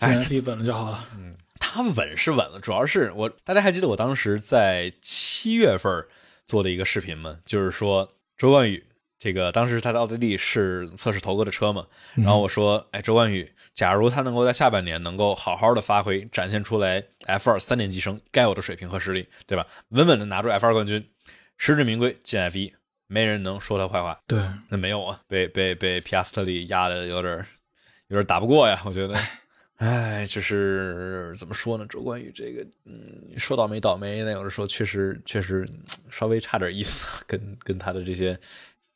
[0.00, 1.04] 哎 f 稳了就好了。
[1.16, 6.04] 嗯，他稳是稳了，主要是我大家还记得我当时在七月份
[6.44, 7.38] 做的一个视频吗？
[7.46, 8.84] 就是说周冠宇。
[9.24, 19.66] 这个当时他的奥地利是测试头哥的车嘛，然后我说，哎，周冠宇，假如他能够在下半年能够好好的发挥，展现出来 F 二三年级生该有的水平和实力，对吧？
[19.88, 21.02] 稳稳的拿住 F 二冠军，
[21.56, 22.70] 实至名归进 F 一，
[23.06, 24.20] 没人能说他坏话。
[24.26, 24.38] 对，
[24.68, 27.46] 那没有啊，被被被皮亚斯特里压的有点
[28.08, 29.18] 有点打不过呀，我觉得。
[29.76, 31.86] 哎，就是怎么说呢？
[31.88, 35.66] 周冠宇这个，嗯，说倒霉倒霉，那有的时候确实确实
[36.10, 38.38] 稍微差点意思，跟跟他的这些。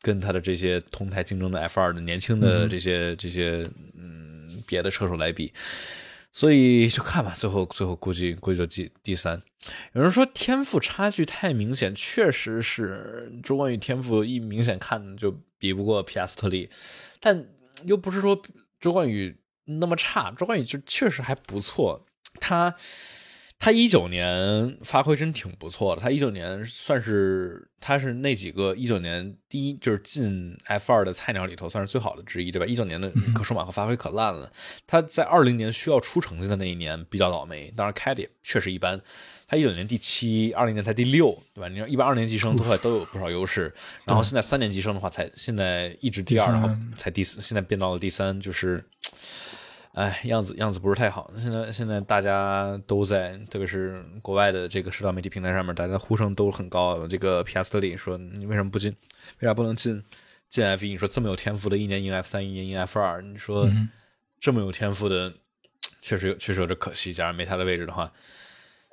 [0.00, 5.52] 跟他的这些同台竞争的 F 二的年轻的这些这些嗯别的车手来比，
[6.32, 9.42] 所以就看吧，最后最后估计估计就第第三。
[9.92, 16.70] 有人说天赋差距太明显，确实是周冠宇天赋一明显看就比不过皮亚斯特利，
[17.20, 17.46] 但
[17.84, 18.40] 又不是说
[18.80, 22.06] 周冠宇那么差，周冠宇就确实还不错，
[22.40, 22.74] 他。
[23.60, 32.64] 他一九年发挥真挺不错的，他一九年算是他是那几个一九年第一就是进 F 二的菜鸟里头算是最好的之一，对吧？
[32.64, 34.50] 一九年的可舒马赫发挥可烂了，
[34.86, 39.00] 他在二零年需要出成绩的那一年比较倒霉，当然开的也确实一般。
[39.48, 41.68] 他一九年第七，二零年才第六，对吧？
[41.68, 43.74] 你说一般二年级生都会都有不少优势，
[44.04, 48.84] 然后现在三年级生的话才现在一直第二，然后才第四，现在变到了第三，就是。
[49.98, 51.28] 哎，样子样子不是太好。
[51.36, 57.04] 现在现在大家都在，特别是国外的这个社交媒体平台上面，大家呼声都很高。
[57.08, 58.94] 这个皮亚斯特里说：“你为什么不进？
[59.40, 60.00] 为啥不能进
[60.48, 60.90] 进 F 一？
[60.90, 63.68] 你说这么有天赋的，一年赢 F 三，一年赢 F 二，你说
[64.38, 65.34] 这么有天赋的，
[66.00, 67.12] 确实确实有点可惜。
[67.12, 68.12] 假如没他的位置的话，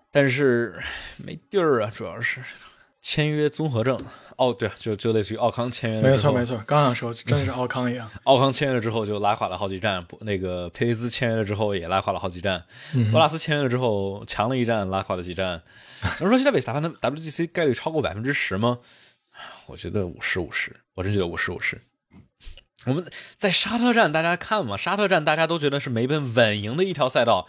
[0.10, 0.82] 但是
[1.24, 2.42] 没地儿啊，主要是
[3.06, 4.00] 签约综合症。”
[4.36, 8.10] 哦，对，就就类似于奥康签约，没错没错，刚想说，真的是奥康一样。
[8.24, 12.66] 奥康签约了之后就拉垮了好几站，那个佩雷兹签约了之后也拉垮了好几站，
[13.12, 15.62] 博拉斯签约了之后强了一站，拉垮了几站。
[16.20, 18.80] 有人说现在维斯塔潘的 WGC 概率超过百分之十吗？
[19.68, 21.80] 我觉得五十五十，我真觉得五十五十。
[22.86, 23.06] 我们
[23.38, 27.48] 在沙特站大家看嘛，沙特站大家都觉得是梅奔稳赢的一条赛道，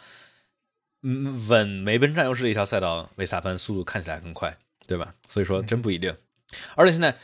[1.02, 4.56] 嗯，稳梅奔占优势的一条赛道，维斯塔潘速度看起来更快，
[4.86, 5.10] 对吧？
[5.28, 6.14] 所以说真不一定。
[6.74, 7.14] 而且现在，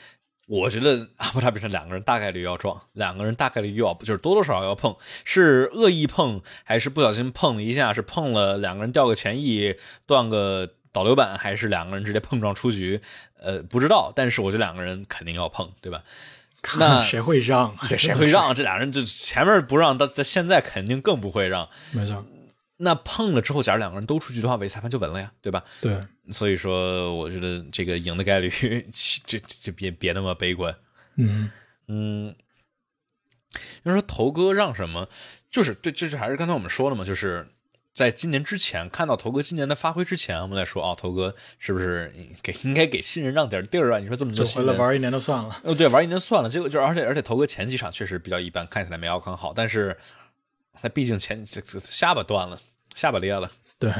[0.46, 7.92] 我觉得阿布扎比上两个人大概率要撞，两个人大概率又要就是多多少少要碰，是恶意碰还是不小心碰一下？
[7.94, 9.76] 是碰了两个人掉个前翼
[10.06, 13.00] 断个导流板，还是两个人直接碰撞出局？
[13.38, 14.12] 呃，不知道。
[14.14, 16.02] 但是我觉得两个人肯定要碰，对吧？
[16.78, 17.74] 那谁会让？
[17.88, 18.54] 对， 谁会让？
[18.54, 21.68] 这俩人就前面不让，到在现在肯定更不会让。
[21.92, 22.24] 没错。
[22.84, 25.62] 那碰了之后，假如两个人都出局的话，韦裁判就稳了呀，对吧？
[25.80, 26.00] 对，
[26.32, 28.50] 所以说我觉得这个赢的概率，
[29.24, 30.74] 就就别别那么悲观。
[31.14, 31.50] 嗯
[31.86, 32.34] 嗯，
[33.84, 35.08] 要说头哥让什么，
[35.48, 37.46] 就是对，就是还是刚才我们说了嘛，就是
[37.94, 44.00] 在今年之前看到头哥今年的发挥之前，我们再说啊，头哥是不是给应该给新人让点地儿啊？
[44.00, 46.50] 你说这么多回来玩一年就算了，哦，对，玩一年算了。
[46.50, 49.96] 结果就而且而且头哥前几场确实比较一般，看起来没奥康好，但是
[50.80, 52.60] 他毕竟前下巴断了。
[52.94, 53.92] 下巴裂了，对，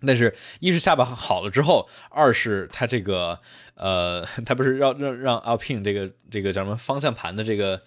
[0.00, 3.38] 那是一是下巴好了之后，二是他这个
[3.74, 7.82] 呃， 他不是让让让 Alpine 这个这个叫什么方向盘的这个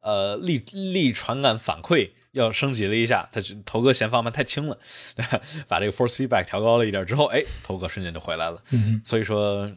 [0.00, 4.78] 呃力力传感反馈要升级了一下，他头哥嫌方向盘太轻了，
[5.68, 8.62] 把这个 force feedback 调高了一点之后，哎，头哥瞬间就回来了，
[9.04, 9.70] 所以说。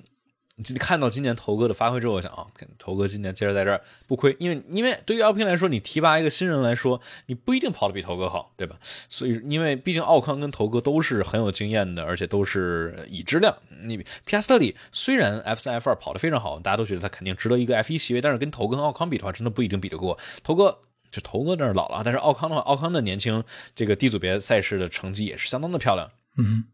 [0.56, 2.46] 你看到今年头哥的发挥之后，我想啊，
[2.78, 8.78] 头哥今年接着在这儿不亏，因为因为对于奥平来说，你提拔一个新人来说，你不一定跑得比头哥好，对吧？
[9.10, 13.58] 所以因为毕竟奥康跟头哥都是很有经验的，而且都是已知量。
[13.82, 20.20] 你皮亚斯特里虽然 F 三 F 二跑得非常好，大家都觉得他肯定值得一个 F 一席位，但是跟头哥跟奥康比的话，真的不一定比得过。
[20.44, 20.82] 头哥
[21.12, 23.44] 就头哥那儿老了，但是奥康的话，奥康的年轻
[23.74, 26.12] 这个 D 组别赛事的成绩也是相当的漂亮。
[26.38, 26.66] 嗯。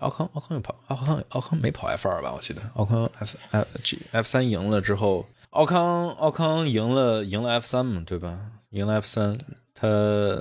[0.00, 2.32] 奥康，奥康又跑，奥康，奥康没跑 F 二吧？
[2.34, 8.38] 我记得奥康 F F G F 三赢了之后，奥康奥康赢了赢了 F 三嘛，对吧？
[8.70, 9.38] 赢了 F 三，
[9.74, 9.88] 他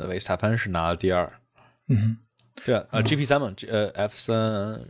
[0.10, 1.32] 维斯塔潘是拿了第二。
[1.88, 2.18] 嗯，
[2.65, 4.82] 对啊，呃 G P 三嘛，呃 F 三，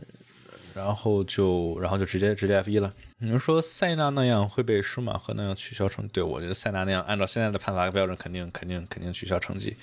[0.74, 2.92] 然后就然后就直接直接 F 一了。
[3.18, 6.08] 你们说塞纳那样会被舒马赫那样取消成？
[6.08, 9.76] 对我觉得塞纳那样按照现在的判罚标准，肯定肯定肯定取消成绩。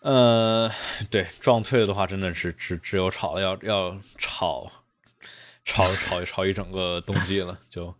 [0.00, 0.70] 呃，
[1.10, 4.70] 对，撞退了的话，真的是只只有炒了，要要炒，
[5.64, 7.94] 炒炒炒一整个冬季了，就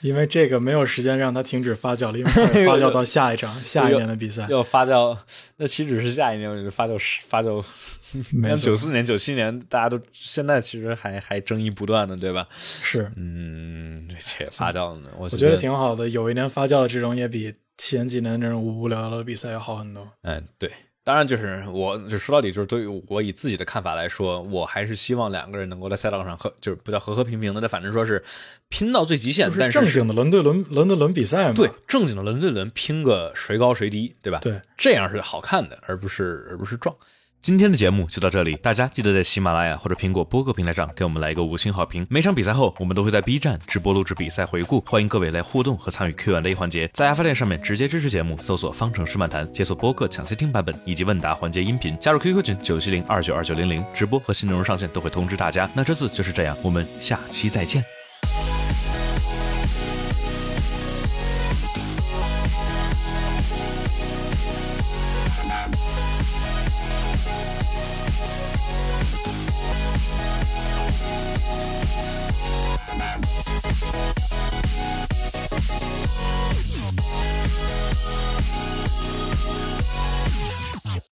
[0.00, 2.30] 因为这个没有时间让它停止发酵了，因为
[2.66, 4.46] 发酵到下一场 下一年的比赛。
[4.50, 5.16] 要发酵，
[5.56, 7.64] 那岂止是下一年发酵十发酵？
[8.44, 12.46] 像九四年、九七年，大家都现在其实还还争议不断的，对吧？
[12.82, 14.08] 是，嗯，
[14.38, 16.08] 这发酵呢，我觉得挺好的。
[16.08, 20.12] 有一年发酵的这种也比前几年那种无无聊聊的比赛要好很多。
[20.22, 20.70] 嗯，对。
[21.04, 28.24] 当然，就是我，就说到底，就是对于我以自己的看法来说，我还是希望两个人能够在赛道上和，就是不叫和和平平的，但反正说是
[28.70, 29.52] 拼到最极限。
[29.58, 34.38] 但是正经的轮对轮轮对轮比赛嘛，对，正经的轮对轮拼个谁高谁低，对吧？
[34.40, 36.96] 对，这样是好看的，而不是而不是撞。
[37.44, 42.06] 今天的节目就到这里，大家记得在喜马拉雅或者苹果播客平台上给我们来一个五星好评。
[42.08, 46.88] 每场比赛后，我们都会在 B 站直播录制比赛回顾，欢迎各位来互动和参与 Q&A 环节。
[46.94, 55.68] 在爱发电上面直接支持节目，搜索“方程式漫谈”，解锁播客抢先听版本以及问答环节音频，加入 QQ 群九七零二九二九零零，直播和新内容上线都会通知大家。
[55.74, 57.93] 那这次就是这样，我们下期再见。